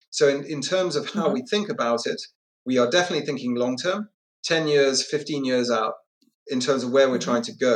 [0.10, 1.34] So, in, in terms of how Mhm.
[1.36, 2.22] we think about it,
[2.70, 4.00] we are definitely thinking long term,
[4.52, 5.96] 10 years, 15 years out,
[6.54, 7.30] in terms of where we're Mhm.
[7.30, 7.76] trying to go.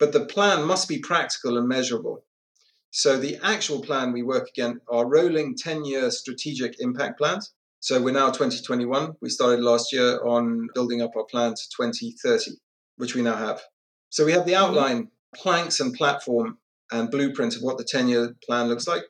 [0.00, 2.16] But the plan must be practical and measurable.
[2.96, 7.52] So, the actual plan we work again are rolling 10 year strategic impact plans.
[7.80, 9.16] So, we're now 2021.
[9.20, 12.52] We started last year on building up our plan to 2030,
[12.96, 13.60] which we now have.
[14.08, 14.70] So, we have the mm-hmm.
[14.70, 16.56] outline, planks, and platform
[16.90, 19.02] and blueprint of what the 10 year plan looks like.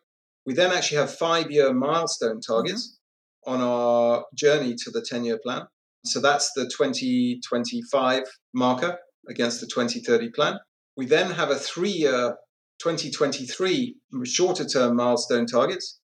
[0.45, 2.53] We then actually have five year milestone mm-hmm.
[2.53, 2.99] targets
[3.47, 5.63] on our journey to the 10 year plan.
[6.05, 10.59] So that's the 2025 marker against the 2030 plan.
[10.97, 12.37] We then have a three year
[12.79, 16.01] 2023 shorter term milestone targets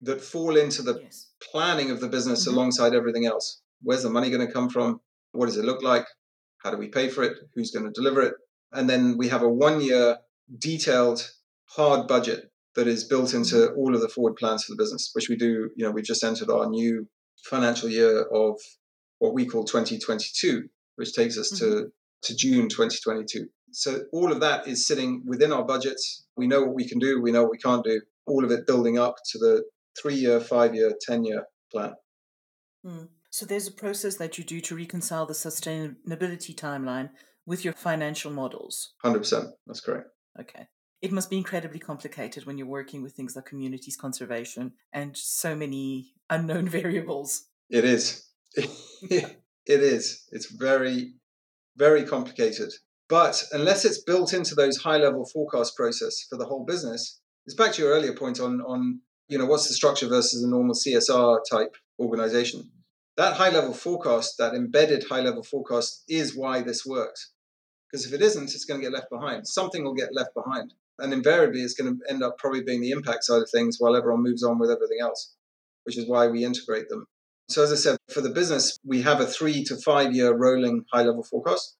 [0.00, 1.30] that fall into the Yes.
[1.40, 2.52] planning of the business Mhm.
[2.52, 3.60] alongside everything else.
[3.82, 5.00] Where's the money going to come from?
[5.32, 6.06] What does it look like?
[6.58, 7.36] How do we pay for it?
[7.54, 8.34] Who's going to deliver it?
[8.72, 10.18] And then we have a one year
[10.58, 11.30] detailed
[11.66, 15.28] hard budget that is built into all of the forward plans for the business, which
[15.28, 15.70] we do.
[15.76, 17.08] You know, we've just entered our new
[17.44, 18.58] financial year of
[19.18, 21.92] what we call 2022, which takes us to,
[22.22, 23.48] to June 2022.
[23.72, 26.26] So all of that is sitting within our budgets.
[26.36, 28.66] We know what we can do, we know what we can't do, all of it
[28.66, 29.64] building up to the
[30.00, 31.94] three year, five year, 10 year plan.
[32.84, 33.08] Mm.
[33.30, 37.10] So there's a process that you do to reconcile the sustainability timeline
[37.46, 38.92] with your financial models.
[39.04, 39.50] 100%.
[39.66, 40.08] That's correct.
[40.38, 40.66] Okay.
[41.00, 45.56] It must be incredibly complicated when you're working with things like communities conservation and so
[45.56, 47.46] many unknown variables.
[47.70, 48.28] It is.
[48.54, 49.34] it
[49.66, 50.28] is.
[50.30, 51.14] It's very,
[51.76, 52.70] very complicated.
[53.12, 57.54] But unless it's built into those high level forecast process for the whole business, it's
[57.54, 60.74] back to your earlier point on, on you know, what's the structure versus a normal
[60.74, 62.70] CSR type organization.
[63.18, 67.34] That high level forecast, that embedded high level forecast is why this works.
[67.90, 69.46] Because if it isn't, it's going to get left behind.
[69.46, 70.72] Something will get left behind.
[70.98, 73.94] And invariably, it's going to end up probably being the impact side of things while
[73.94, 75.34] everyone moves on with everything else,
[75.84, 77.04] which is why we integrate them.
[77.50, 80.86] So, as I said, for the business, we have a three to five year rolling
[80.90, 81.76] high level forecast,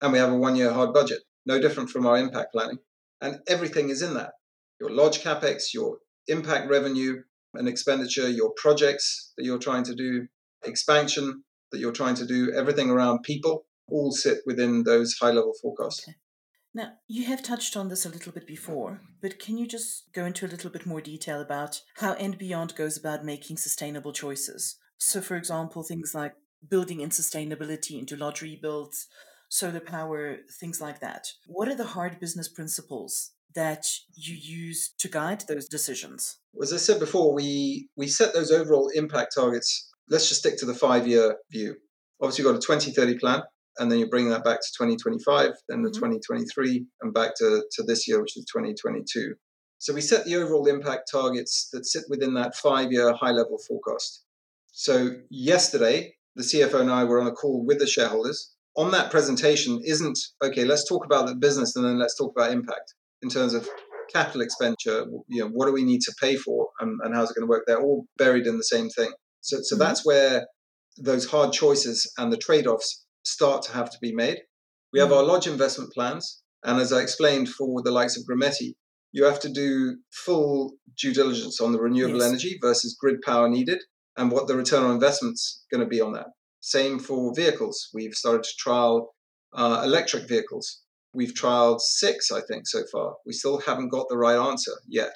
[0.00, 2.78] and we have a one year hard budget, no different from our impact planning.
[3.20, 4.32] And everything is in that
[4.80, 7.22] your lodge capex, your impact revenue
[7.54, 10.28] and expenditure, your projects that you're trying to do,
[10.64, 11.42] expansion
[11.72, 16.06] that you're trying to do, everything around people, all sit within those high level forecasts.
[16.08, 16.16] Okay.
[16.74, 20.26] Now, you have touched on this a little bit before, but can you just go
[20.26, 24.76] into a little bit more detail about how &Beyond goes about making sustainable choices?
[24.98, 26.34] So, for example, things like
[26.68, 29.08] building in sustainability into lodge rebuilds,
[29.48, 31.32] solar power, things like that.
[31.46, 36.38] What are the hard business principles that you use to guide those decisions?
[36.62, 39.90] As I said before, we, we set those overall impact targets.
[40.10, 41.76] Let's just stick to the five year view.
[42.20, 43.42] Obviously, you've got a 2030 plan,
[43.78, 45.94] and then you bring that back to 2025, then the Mhm.
[45.94, 49.34] 2023, and back to, to this year, which is 2022.
[49.78, 53.58] So we set the overall impact targets that sit within that five year high level
[53.68, 54.24] forecast.
[54.72, 58.54] So yesterday, the CFO and I were on a call with the shareholders.
[58.78, 62.52] On that presentation, isn't okay, let's talk about the business and then let's talk about
[62.52, 63.68] impact in terms of
[64.12, 65.04] capital expenditure.
[65.26, 67.50] You know, what do we need to pay for and, and how's it going to
[67.50, 67.64] work?
[67.66, 69.12] They're all buried in the same thing.
[69.40, 69.80] So, so Mhm.
[69.80, 70.46] that's where
[70.96, 74.38] those hard choices and the trade offs start to have to be made.
[74.92, 75.16] We have Mhm.
[75.16, 76.42] our lodge investment plans.
[76.64, 78.74] And as I explained for the likes of Grumeti,
[79.12, 82.28] you have to do full due diligence on the renewable Yes.
[82.28, 83.80] energy versus grid power needed
[84.16, 86.28] and what the return on investment's going to be on that.
[86.68, 87.88] Same for vehicles.
[87.94, 89.14] We've started to trial
[89.54, 90.82] uh, electric vehicles.
[91.14, 93.14] We've trialed six, I think, so far.
[93.24, 95.14] We still haven't got the right answer yet.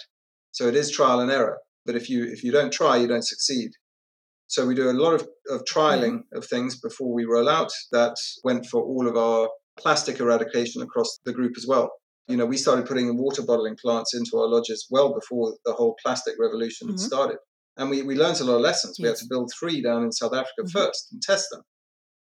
[0.53, 1.59] So it is trial and error.
[1.84, 3.70] But if you if you don't try, you don't succeed.
[4.46, 7.70] So we do a lot of, of trialing of things before we roll out.
[7.90, 11.90] That went for all of our plastic eradication across the group as well.
[12.28, 15.96] You know, we started putting water bottling plants into our lodges well before the whole
[16.03, 17.00] plastic revolution had Mhm.
[17.11, 17.38] started.
[17.76, 18.98] And we, we learned a lot of lessons.
[19.00, 20.70] We had to build three down in South Africa Mhm.
[20.72, 21.62] first and test them.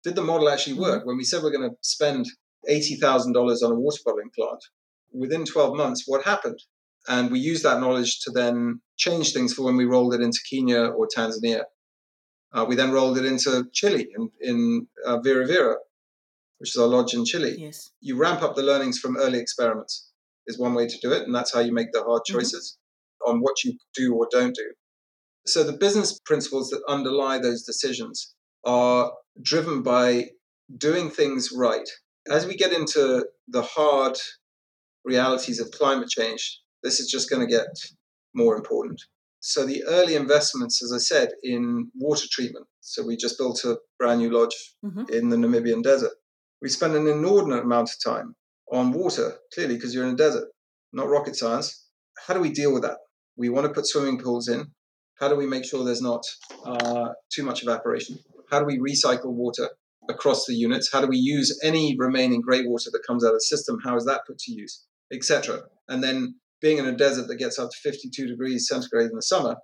[0.02, 0.82] Did the model actually Mm-hmm.
[0.82, 1.06] work?
[1.06, 2.26] When we said we're going to spend
[2.68, 4.62] $80,000 on a water bottling plant,
[5.12, 6.60] within 12 months, what happened?
[7.06, 10.40] And we used that knowledge to then change things for when we rolled it into
[10.50, 11.64] Kenya or Tanzania.
[12.52, 15.76] Uh, we then rolled it into Chile in, in uh, Vira Vira,
[16.58, 17.54] which is our lodge in Chile.
[17.58, 17.92] Yes.
[18.00, 20.10] You ramp up the learnings from early experiments,
[20.46, 21.22] is one way to do it.
[21.22, 22.32] And that's how you make the hard Mhm.
[22.34, 22.76] choices
[23.26, 24.72] on what you do or don't do.
[25.46, 28.34] So the business principles that underlie those decisions
[28.64, 29.12] are
[29.42, 30.30] driven by
[30.76, 31.88] doing things right.
[32.30, 34.18] As we get into the hard
[35.04, 37.66] realities of climate change, this is just going to get
[38.34, 39.00] more important.
[39.40, 42.66] So the early investments, as I said, in water treatment.
[42.80, 45.08] So we just built a brand new lodge Mhm.
[45.10, 46.12] in the Namibian desert.
[46.60, 48.34] We spend an inordinate amount of time
[48.72, 50.48] on water, clearly because you're in a desert,
[50.92, 51.86] not rocket science.
[52.26, 52.98] How do we deal with that?
[53.36, 54.74] We want to put swimming pools in.
[55.20, 56.24] How do we make sure there's not
[56.64, 58.18] uh, too much evaporation?
[58.50, 59.68] How do we recycle water
[60.08, 60.90] across the units?
[60.92, 63.78] How do we use any remaining grey water that comes out of the system?
[63.84, 65.62] How is that put to use, etc.
[65.88, 69.22] And then being in a desert that gets up to 52 degrees centigrade in the
[69.22, 69.56] summer,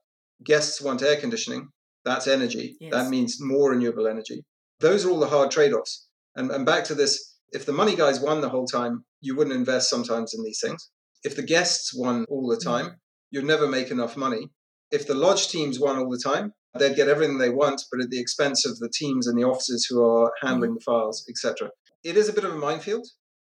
[0.45, 1.69] guests want air conditioning.
[2.05, 2.77] That's energy.
[2.81, 2.93] Yes.
[2.93, 4.45] That means more renewable energy.
[4.81, 6.07] Those are all the hard trade-offs.
[6.37, 9.57] And, and back to this, if the money guys won the whole time, you wouldn't
[9.57, 10.91] invest sometimes in these things.
[11.23, 12.95] If the guests won all the time, mm-hmm.
[13.31, 14.51] you'd never make enough money.
[14.91, 18.11] If the lodge teams won all the time, they'd get everything they want, but at
[18.11, 20.77] the expense of the teams and the officers who are handling mm-hmm.
[20.77, 21.71] the files, etc.
[22.03, 23.07] It is a bit of a minefield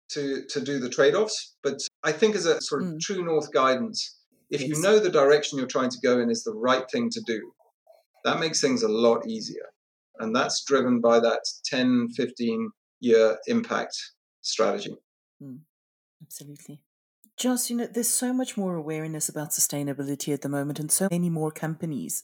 [0.09, 2.99] to to do the trade-offs, but I think as a sort of mm.
[2.99, 4.19] true north guidance,
[4.49, 4.69] if yes.
[4.69, 7.53] you know the direction you're trying to go in is the right thing to do,
[8.25, 9.67] that makes things a lot easier.
[10.19, 12.69] And that's driven by that 10, 15
[12.99, 13.97] year impact
[14.41, 14.95] strategy.
[15.41, 15.59] Mm.
[16.21, 16.81] Absolutely.
[17.41, 21.07] Joss, you know, there's so much more awareness about sustainability at the moment, and so
[21.09, 22.21] many more companies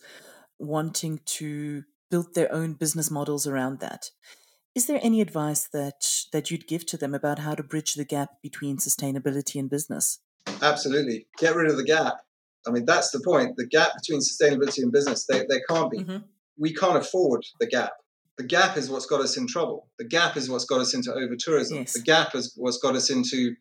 [0.59, 4.11] wanting to build their own business models around that.
[4.75, 8.05] Is there any advice that that you'd give to them about how to bridge the
[8.05, 10.19] gap between sustainability and business?
[10.61, 11.25] Absolutely.
[11.39, 12.17] Get rid of the gap.
[12.67, 13.55] I mean, that's the point.
[13.57, 15.97] The gap between sustainability and business, there, there can't be.
[15.97, 16.17] Mm-hmm.
[16.59, 17.93] We can't afford the gap.
[18.37, 19.87] The gap is what's got us in trouble.
[19.97, 21.77] The gap is what's got us into over tourism.
[21.77, 21.93] Yes.
[21.93, 23.55] The gap is what's got us into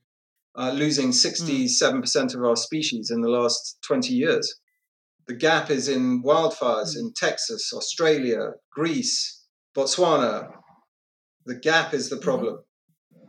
[0.57, 2.35] uh, losing 67% mm.
[2.35, 4.59] of our species in the last 20 years.
[5.29, 7.01] The gap is in wildfires mm.
[7.01, 9.45] in Texas, Australia, Greece,
[9.77, 10.51] Botswana.
[11.45, 12.25] The gap is the mm-hmm.
[12.25, 12.59] problem.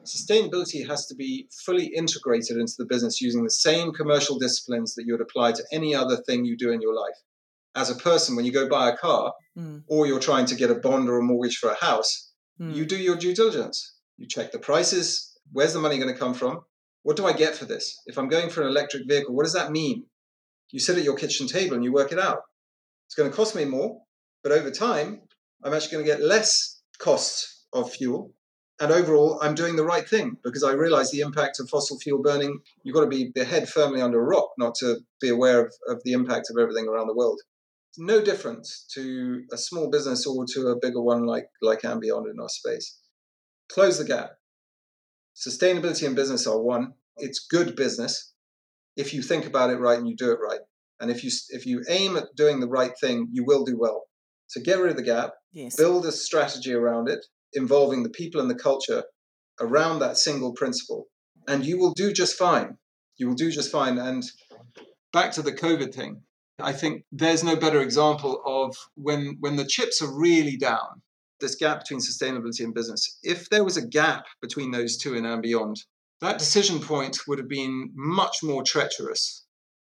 [0.05, 5.03] Sustainability has to be fully integrated into the business using the same commercial disciplines that
[5.05, 7.15] you would apply to any other thing you do in your life.
[7.75, 9.83] As a person, when you go buy a car mm.
[9.87, 12.73] or you're trying to get a bond or a mortgage for a house, mm.
[12.73, 13.95] you do your due diligence.
[14.15, 15.37] You check the prices.
[15.51, 16.61] Where's the money going to come from?
[17.07, 18.01] What do I get for this?
[18.05, 20.03] If I'm going for an electric vehicle, what does that mean?
[20.71, 22.39] You sit at your kitchen table and you work it out.
[23.05, 24.01] It's going to cost me more,
[24.43, 25.21] but over time,
[25.63, 28.33] I'm actually going to get less costs of fuel.
[28.81, 32.21] And overall, I'm doing the right thing because I realize the impact of fossil fuel
[32.21, 32.59] burning.
[32.83, 35.73] You've got to be the head firmly under a rock not to be aware of,
[35.87, 37.39] of the impact of everything around the world.
[37.91, 42.27] It's no difference to a small business or to a bigger one like, like &Beyond
[42.27, 42.99] in our space.
[43.71, 44.31] Close the gap.
[45.37, 46.93] Sustainability and business are one.
[47.17, 48.33] It's good business
[48.97, 50.59] if you think about it right and you do it right.
[50.99, 54.05] And if you if you aim at doing the right thing, you will do well.
[54.47, 55.75] So get rid of the gap, yes.
[55.75, 57.23] build a strategy around it,
[57.53, 59.03] involving the people and the culture
[59.59, 61.05] around that single principle,
[61.47, 62.77] and you will do just fine.
[63.17, 63.97] You will do just fine.
[63.97, 64.23] And
[65.13, 66.21] back to the COVID thing,
[66.59, 71.03] I think there's no better example of when when the chips are really down,
[71.39, 73.19] this gap between sustainability and business.
[73.23, 75.77] If there was a gap between those two in beyond,
[76.21, 79.45] that decision point would have been much more treacherous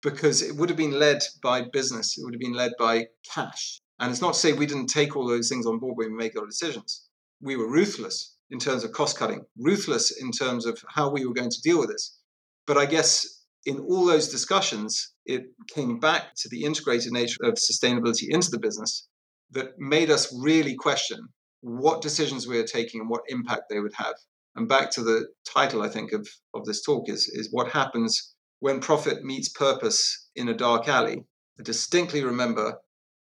[0.03, 3.81] because it would have been led by business, it would have been led by cash.
[3.99, 6.17] And it's not to say we didn't take all those things on board when we
[6.17, 7.07] make our decisions.
[7.43, 11.35] We were ruthless in terms of cost cutting, ruthless in terms of how we were
[11.35, 12.19] going to deal with this.
[12.67, 17.55] But I guess in all those discussions, it came back to the integrated nature of
[17.55, 19.07] sustainability into the business
[19.53, 21.29] that made us really question
[21.61, 24.15] what decisions we are taking and what impact they would have.
[24.57, 28.35] And back to the title, I think, of, of this talk is, is what happens
[28.61, 31.25] when profit meets purpose in a dark alley.
[31.59, 32.79] I distinctly remember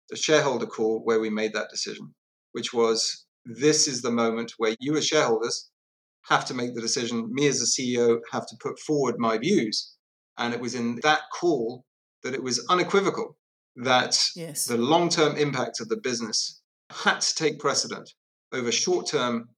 [0.08, 2.14] the shareholder call where we made that decision,
[2.52, 5.70] which was this is the moment where you, as shareholders,
[6.28, 7.28] have to make the decision.
[7.32, 9.96] Me, as a CEO, have to put forward my views.
[10.38, 11.84] And it was in that call
[12.22, 13.36] that it was unequivocal
[13.76, 14.66] that yes.
[14.66, 16.60] the long term impact of the business
[16.90, 18.12] had to take precedent
[18.52, 19.48] over short term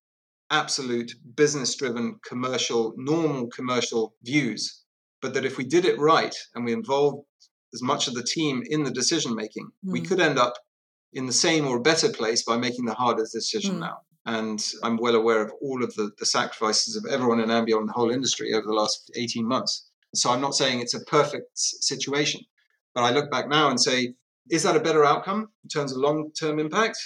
[0.51, 4.83] absolute business driven commercial normal commercial views
[5.21, 7.25] but that if we did it right and we involved
[7.73, 9.93] as much of the team in the decision making mm.
[9.93, 10.55] we could end up
[11.13, 13.81] in the same or better place by making the hardest decision mm.
[13.81, 17.81] now and i'm well aware of all of the, the sacrifices of everyone in &Beyond
[17.81, 21.05] and the whole industry over the last 18 months so i'm not saying it's a
[21.05, 22.41] perfect situation
[22.95, 24.15] but i look back now and say
[24.51, 26.99] is that a better outcome in terms of long term impact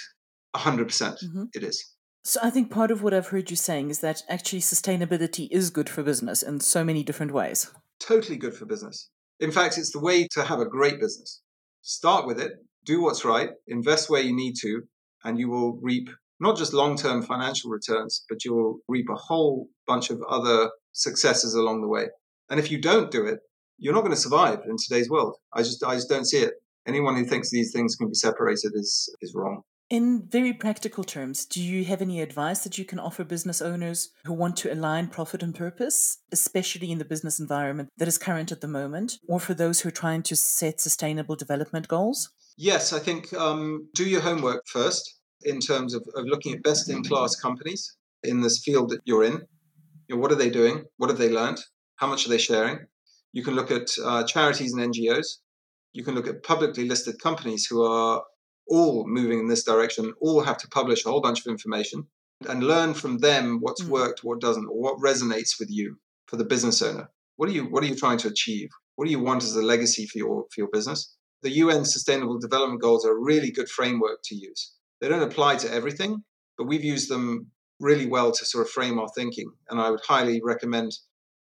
[0.55, 1.43] 100% mm-hmm.
[1.53, 4.59] it is so I think part of what I've heard you saying is that actually
[4.59, 7.71] sustainability is good for business in so many different ways.
[7.99, 9.09] Totally good for business.
[9.39, 11.41] In fact, it's the way to have a great business.
[11.81, 12.51] Start with it,
[12.85, 14.83] do what's right, invest where you need to,
[15.23, 16.09] and you will reap
[16.39, 21.53] not just long term financial returns, but you'll reap a whole bunch of other successes
[21.55, 22.07] along the way.
[22.49, 23.39] And if you don't do it,
[23.79, 25.35] you're not going to survive in today's world.
[25.53, 26.53] I just, I just don't see it.
[26.87, 29.63] Anyone who thinks these things can be separated is, is wrong.
[29.89, 34.11] In very practical terms, do you have any advice that you can offer business owners
[34.23, 38.51] who want to align profit and purpose, especially in the business environment that is current
[38.51, 42.29] at the moment, or for those who are trying to set sustainable development goals?
[42.55, 46.89] Yes, I think um, do your homework first in terms of, of looking at best
[46.89, 49.41] in class companies in this field that you're in.
[50.07, 50.83] You know, what are they doing?
[50.97, 51.59] What have they learned?
[51.95, 52.79] How much are they sharing?
[53.33, 55.37] You can look at uh, charities and NGOs.
[55.93, 58.23] You can look at publicly listed companies who are
[58.67, 62.07] all moving in this direction, all have to publish a whole bunch of information
[62.47, 63.89] and learn from them what's mm.
[63.89, 67.09] worked, what doesn't, or what resonates with you for the business owner.
[67.35, 68.69] What are you what are you trying to achieve?
[68.95, 71.15] What do you want as a legacy for your for your business?
[71.41, 74.73] The UN Sustainable Development Goals are a really good framework to use.
[74.99, 76.23] They don't apply to everything,
[76.57, 77.47] but we've used them
[77.79, 79.49] really well to sort of frame our thinking.
[79.69, 80.91] And I would highly recommend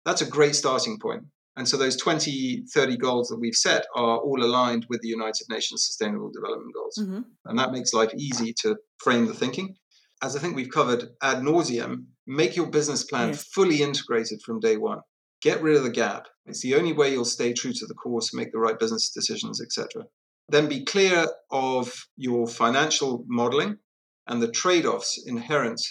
[0.05, 1.23] that's a great starting point.
[1.59, 5.45] And so those 20, 30 goals that we've set are all aligned with the United
[5.49, 6.97] Nations Sustainable Development Goals.
[6.97, 7.21] Mm-hmm.
[7.45, 9.75] And that makes life easy to frame the thinking.
[10.23, 13.43] As I think we've covered ad nauseum, make your business plan yes.
[13.43, 14.99] fully integrated from day one.
[15.41, 16.27] Get rid of the gap.
[16.45, 19.61] It's the only way you'll stay true to the course, make the right business decisions,
[19.61, 20.05] etc.
[20.47, 23.79] Then be clear of your financial modeling
[24.27, 25.81] and the trade offs inherent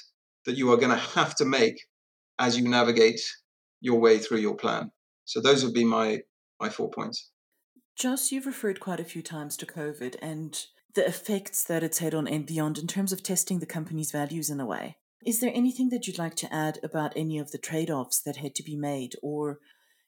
[0.47, 1.79] that you are going to have to make
[2.39, 3.21] as you navigate
[3.83, 4.91] your way through your plan.
[5.29, 6.23] So those would be my
[6.59, 7.31] my four points.
[7.97, 10.59] Joss, you've referred quite a few times to COVID and
[10.95, 14.59] the effects that it's had on &Beyond in terms of testing the company's values in
[14.59, 14.97] a way.
[15.27, 18.37] Is there anything that you'd like to add about any of the trade offs that
[18.37, 19.17] had to be made?
[19.23, 19.59] Or,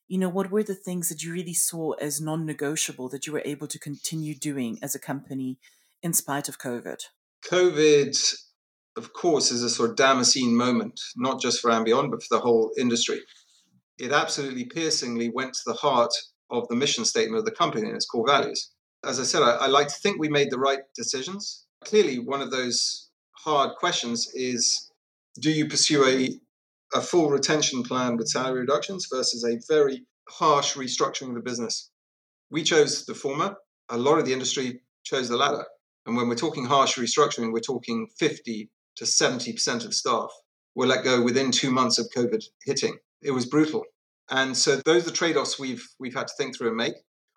[0.08, 3.32] you know, what were the things that you really saw as non negotiable that you
[3.32, 5.58] were able to continue doing as a company
[6.02, 7.02] in spite of COVID?
[7.44, 8.34] COVID,
[8.96, 12.40] of course, is a sort of Damascene moment, not just for &Beyond, but for the
[12.40, 13.20] whole industry.
[14.00, 16.12] It absolutely piercingly went to the heart
[16.50, 18.70] of the mission statement of the company and its core values.
[19.04, 21.66] As I said, I, I like to think we made the right decisions.
[21.84, 24.90] Clearly, one of those hard questions is
[25.38, 26.30] do you pursue a,
[26.96, 31.90] a full retention plan with salary reductions versus a very harsh restructuring of the business?
[32.50, 33.56] We chose the former.
[33.90, 35.66] A lot of the industry chose the latter.
[36.06, 40.30] And when we're talking harsh restructuring, we're talking 50 to 70% of staff
[40.74, 42.96] were let go within two months of COVID hitting.
[43.22, 43.84] It was brutal.
[44.30, 46.94] And so those are the trade-offs we've we've had to think through and make.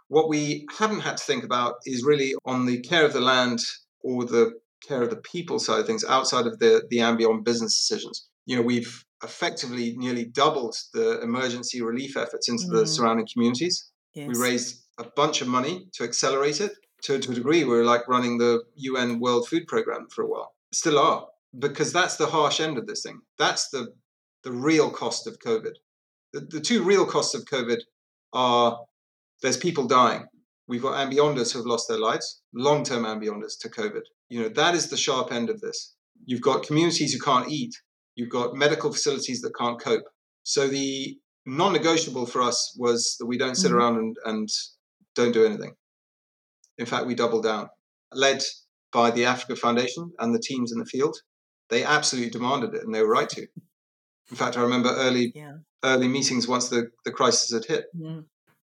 [0.07, 3.59] What we haven't had to think about is really on the care of the land
[4.01, 4.53] or the
[4.87, 8.27] care of the people side of things outside of the, the &Beyond business decisions.
[8.45, 12.71] You know, we've effectively nearly doubled the emergency relief efforts into mm.
[12.71, 13.89] the surrounding communities.
[14.13, 14.27] Yes.
[14.27, 16.73] We raised a bunch of money to accelerate it.
[17.03, 20.27] To, to a degree, we we're like running the UN World Food Program for a
[20.27, 20.53] while.
[20.71, 21.27] Still are,
[21.57, 23.21] because that's the harsh end of this thing.
[23.37, 23.87] That's the,
[24.43, 25.73] the real cost of COVID.
[26.33, 27.79] The, the two real costs of COVID
[28.33, 28.79] are
[29.41, 30.25] there's people dying.
[30.67, 34.01] We've got &Beyonders who have lost their lives, long term &Beyonders to COVID.
[34.29, 35.95] You know, that is the sharp end of this.
[36.25, 37.73] You've got communities who can't eat,
[38.15, 40.05] you've got medical facilities that can't cope.
[40.43, 43.77] So the non negotiable for us was that we don't sit mm-hmm.
[43.77, 44.49] around and, and
[45.15, 45.73] don't do anything.
[46.77, 47.69] In fact, we double down,
[48.13, 48.41] led
[48.91, 51.17] by the Africa Foundation and the teams in the field.
[51.69, 53.41] They absolutely demanded it, and they were right to.
[54.31, 55.57] In fact, I remember early yeah.
[55.83, 57.85] Early meetings once the, the crisis had hit.
[57.93, 58.21] Yeah.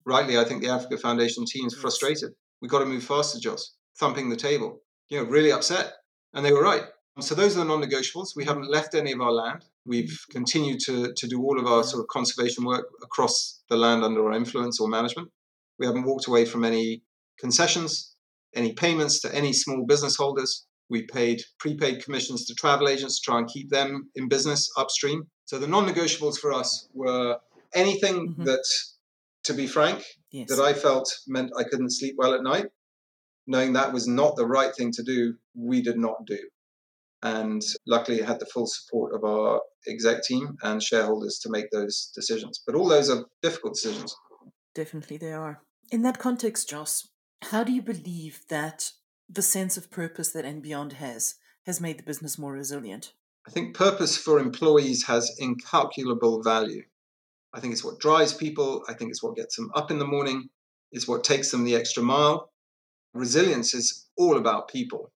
[0.05, 1.82] Rightly, I think the Africa Foundation team's yes.
[1.82, 2.32] frustrated.
[2.62, 4.82] We've got to move faster, Joss, thumping the table
[5.12, 5.93] you know, really upset.
[6.34, 6.86] And they were right.
[7.20, 8.30] So those are the non-negotiables.
[8.36, 9.66] We haven't left any of our land.
[9.86, 10.32] We've mm-hmm.
[10.32, 14.26] continued to, to do all of our sort of conservation work across the land under
[14.26, 15.30] our influence or management.
[15.78, 17.03] We haven't walked away from any
[17.38, 18.16] concessions,
[18.55, 20.66] any payments to any small business holders.
[20.89, 25.24] We paid prepaid commissions to travel agents to try and keep them in business upstream.
[25.52, 27.38] So the non-negotiables for us were
[27.74, 28.45] anything mm-hmm.
[28.45, 28.66] that,
[29.43, 30.47] to be frank, yes.
[30.47, 32.68] that I felt meant I couldn't sleep well at night
[33.47, 36.38] knowing that was not the right thing to do, we did not do.
[37.22, 41.70] And luckily, it had the full support of our exec team and shareholders to make
[41.70, 42.64] those decisions.
[42.66, 44.16] But all those are difficult decisions.
[44.74, 45.64] Definitely, they are.
[45.91, 47.10] In that context, Joss,
[47.41, 48.93] how do you believe that
[49.28, 51.36] the sense of purpose that &Beyond has
[51.66, 53.12] has made the business more resilient?
[53.48, 56.84] I think purpose for employees has incalculable value.
[57.54, 58.84] I think it's what drives people.
[58.88, 60.50] I think it's what gets them up in the morning.
[60.92, 62.52] It's what takes them the extra mile
[63.14, 65.12] resilience is all about people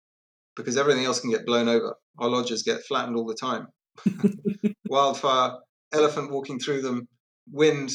[0.56, 1.96] because everything else can get blown over.
[2.18, 3.68] Our lodges get flattened all the time.
[4.88, 5.58] Wildfire,
[5.94, 7.08] elephant walking through them,
[7.52, 7.92] wind,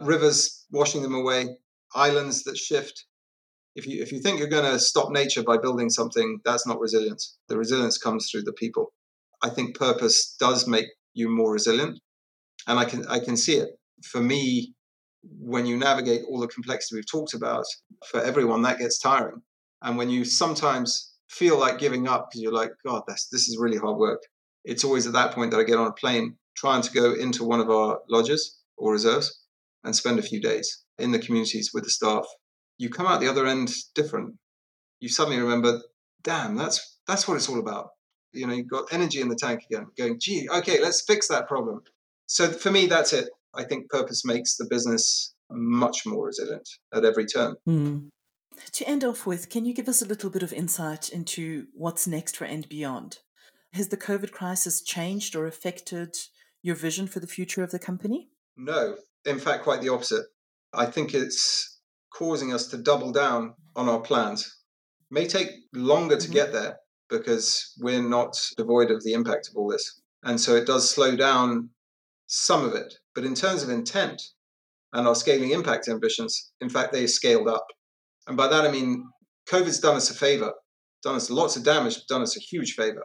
[0.00, 1.56] rivers washing them away,
[1.94, 3.04] islands that shift.
[3.76, 6.80] If you if you think you're going to stop nature by building something, that's not
[6.80, 7.38] resilience.
[7.48, 8.92] The resilience comes through the people.
[9.42, 11.98] I think purpose does make you more resilient,
[12.66, 13.70] and I can I can see it.
[14.04, 14.74] For me,
[15.22, 17.64] when you navigate all the complexity we've talked about,
[18.06, 19.42] for everyone, that gets tiring.
[19.82, 23.58] And when you sometimes feel like giving up because you're like, God, this, this is
[23.58, 24.20] really hard work,
[24.64, 27.44] it's always at that point that I get on a plane trying to go into
[27.44, 29.44] one of our lodges or reserves
[29.84, 32.24] and spend a few days in the communities with the staff.
[32.78, 34.34] You come out the other end different.
[35.00, 35.80] you suddenly remember,
[36.22, 37.90] damn, that's that's what it's all about.
[38.32, 41.48] You know, you've got energy in the tank again, going, gee, okay, let's fix that
[41.48, 41.82] problem.
[42.26, 43.28] So for me, that's it.
[43.54, 47.56] I think purpose makes the business much more resilient at every turn.
[47.68, 48.08] Mm.
[48.72, 52.06] To end off with, can you give us a little bit of insight into what's
[52.06, 53.18] next for &Beyond?
[53.72, 56.14] Has the COVID crisis changed or affected
[56.62, 58.28] your vision for the future of the company?
[58.56, 60.26] No, in fact, quite the opposite.
[60.72, 61.80] I think it's
[62.12, 64.56] causing us to double down on our plans.
[65.10, 66.32] May take longer to mm-hmm.
[66.32, 66.76] get there
[67.10, 70.00] because we're not devoid of the impact of all this.
[70.22, 71.70] And so it does slow down
[72.26, 72.94] some of it.
[73.14, 74.22] But in terms of intent
[74.92, 77.66] and our scaling impact ambitions, in fact, they scaled up.
[78.26, 79.04] And by that, I mean,
[79.48, 80.52] COVID's done us a favor,
[81.02, 83.02] done us lots of damage, done us a huge favor.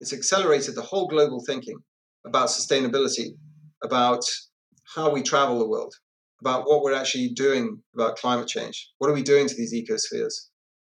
[0.00, 1.78] It's accelerated the whole global thinking
[2.26, 3.30] about sustainability,
[3.82, 4.24] about
[4.94, 5.94] how we travel the world,
[6.40, 8.90] about what we're actually doing about climate change.
[8.98, 10.34] What are we doing to these ecospheres?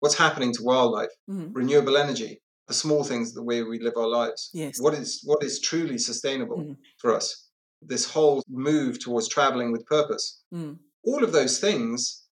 [0.01, 1.11] What's happening to wildlife?
[1.28, 1.53] Mm-hmm.
[1.53, 4.51] Renewable energy, the small things, the way we live our lives.
[4.53, 4.80] Yes.
[4.80, 6.72] What is what is truly sustainable mm-hmm.
[6.99, 7.49] for us?
[7.82, 10.42] This whole move towards traveling with purpose.
[10.53, 10.78] Mm.
[11.05, 12.24] All of those things,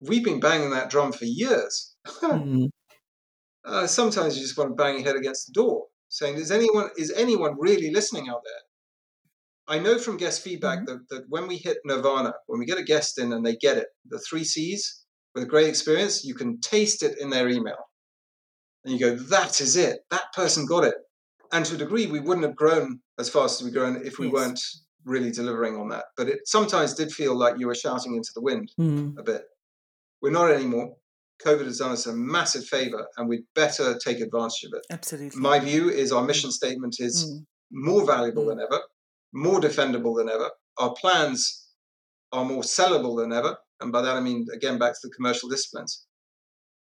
[0.00, 1.96] we've been banging that drum for years.
[2.06, 2.68] mm.
[3.64, 6.90] uh, sometimes you just want to bang your head against the door, saying, "Is anyone
[6.96, 8.62] is anyone really listening out there?"
[9.68, 10.98] I know from guest feedback mm-hmm.
[11.08, 13.76] that, that when we hit Nirvana, when we get a guest in and they get
[13.76, 15.05] it, the three C's
[15.36, 17.76] with a great experience, you can taste it in their email.
[18.84, 20.00] And you go, that is it.
[20.10, 20.94] That person got it.
[21.52, 24.26] And to a degree, we wouldn't have grown as fast as we've grown if we
[24.26, 24.32] yes.
[24.32, 24.60] weren't
[25.04, 26.06] really delivering on that.
[26.16, 29.16] But it sometimes did feel like you were shouting into the wind mm.
[29.16, 29.42] a bit.
[30.20, 30.96] We're not anymore.
[31.44, 34.86] COVID has done us a massive favor and we'd better take advantage of it.
[34.90, 35.38] Absolutely.
[35.38, 37.44] My view is our mission statement is mm.
[37.70, 38.48] more valuable mm.
[38.48, 38.80] than ever
[39.36, 40.50] more defendable than ever.
[40.78, 41.68] Our plans
[42.32, 43.56] are more sellable than ever.
[43.80, 46.06] And by that I mean, again, back to the commercial disciplines.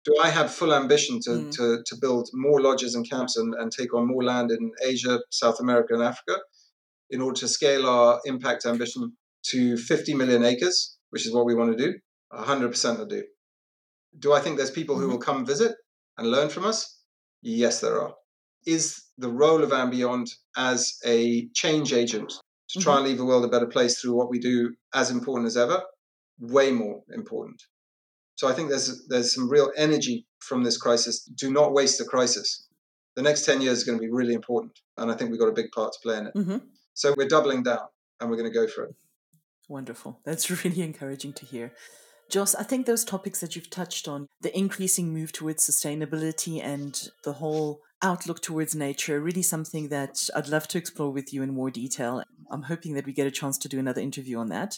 [0.06, 1.52] Do I have full ambition to, mm.
[1.56, 5.20] to, to build more lodges and camps and, and take on more land in Asia,
[5.30, 6.40] South America, and Africa
[7.10, 9.14] in order to scale our impact ambition
[9.48, 11.98] to 50 million acres, which is what we want to do?
[12.34, 13.24] 100% I do.
[14.18, 15.12] Do I think there's people who mm-hmm.
[15.12, 15.76] will come visit
[16.18, 17.02] and learn from us?
[17.42, 18.14] Yes, there are
[18.66, 20.28] is the role of &Beyond
[20.58, 22.34] as a change agent
[22.70, 23.00] to try mm-hmm.
[23.00, 25.82] and leave the world a better place through what we do as important as ever?
[26.40, 27.62] Way more important.
[28.36, 31.24] So I think there's there's some real energy from this crisis.
[31.24, 32.68] Do not waste the crisis.
[33.16, 34.80] The next 10 years is going to be really important.
[34.98, 36.36] And I think we've got a big part to play in it.
[36.36, 36.58] Mm-hmm.
[36.94, 37.88] So we're doubling down
[38.20, 38.96] and we're going to go for it.
[39.68, 40.22] Wonderful.
[40.24, 41.74] That's really encouraging to hear.
[42.30, 47.10] Joss, I think those topics that you've touched on, the increasing move towards sustainability and
[47.24, 51.54] the whole outlook towards nature, really something that I'd love to explore with you in
[51.54, 52.24] more detail.
[52.52, 54.78] I'm hoping that we get a chance to do another interview on that.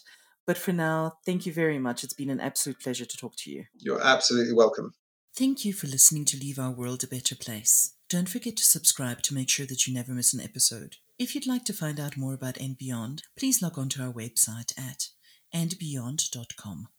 [0.52, 2.04] But for now, thank you very much.
[2.04, 3.68] It's been an absolute pleasure to talk to you.
[3.78, 4.96] You're absolutely welcome.
[5.34, 7.94] Thank you for listening to Leave Our World a Better Place.
[8.10, 10.98] Don't forget to subscribe to make sure that you never miss an episode.
[11.18, 14.78] If you'd like to find out more about &Beyond, please log on to our website
[14.78, 15.08] at
[15.56, 16.90] andbeyond.com.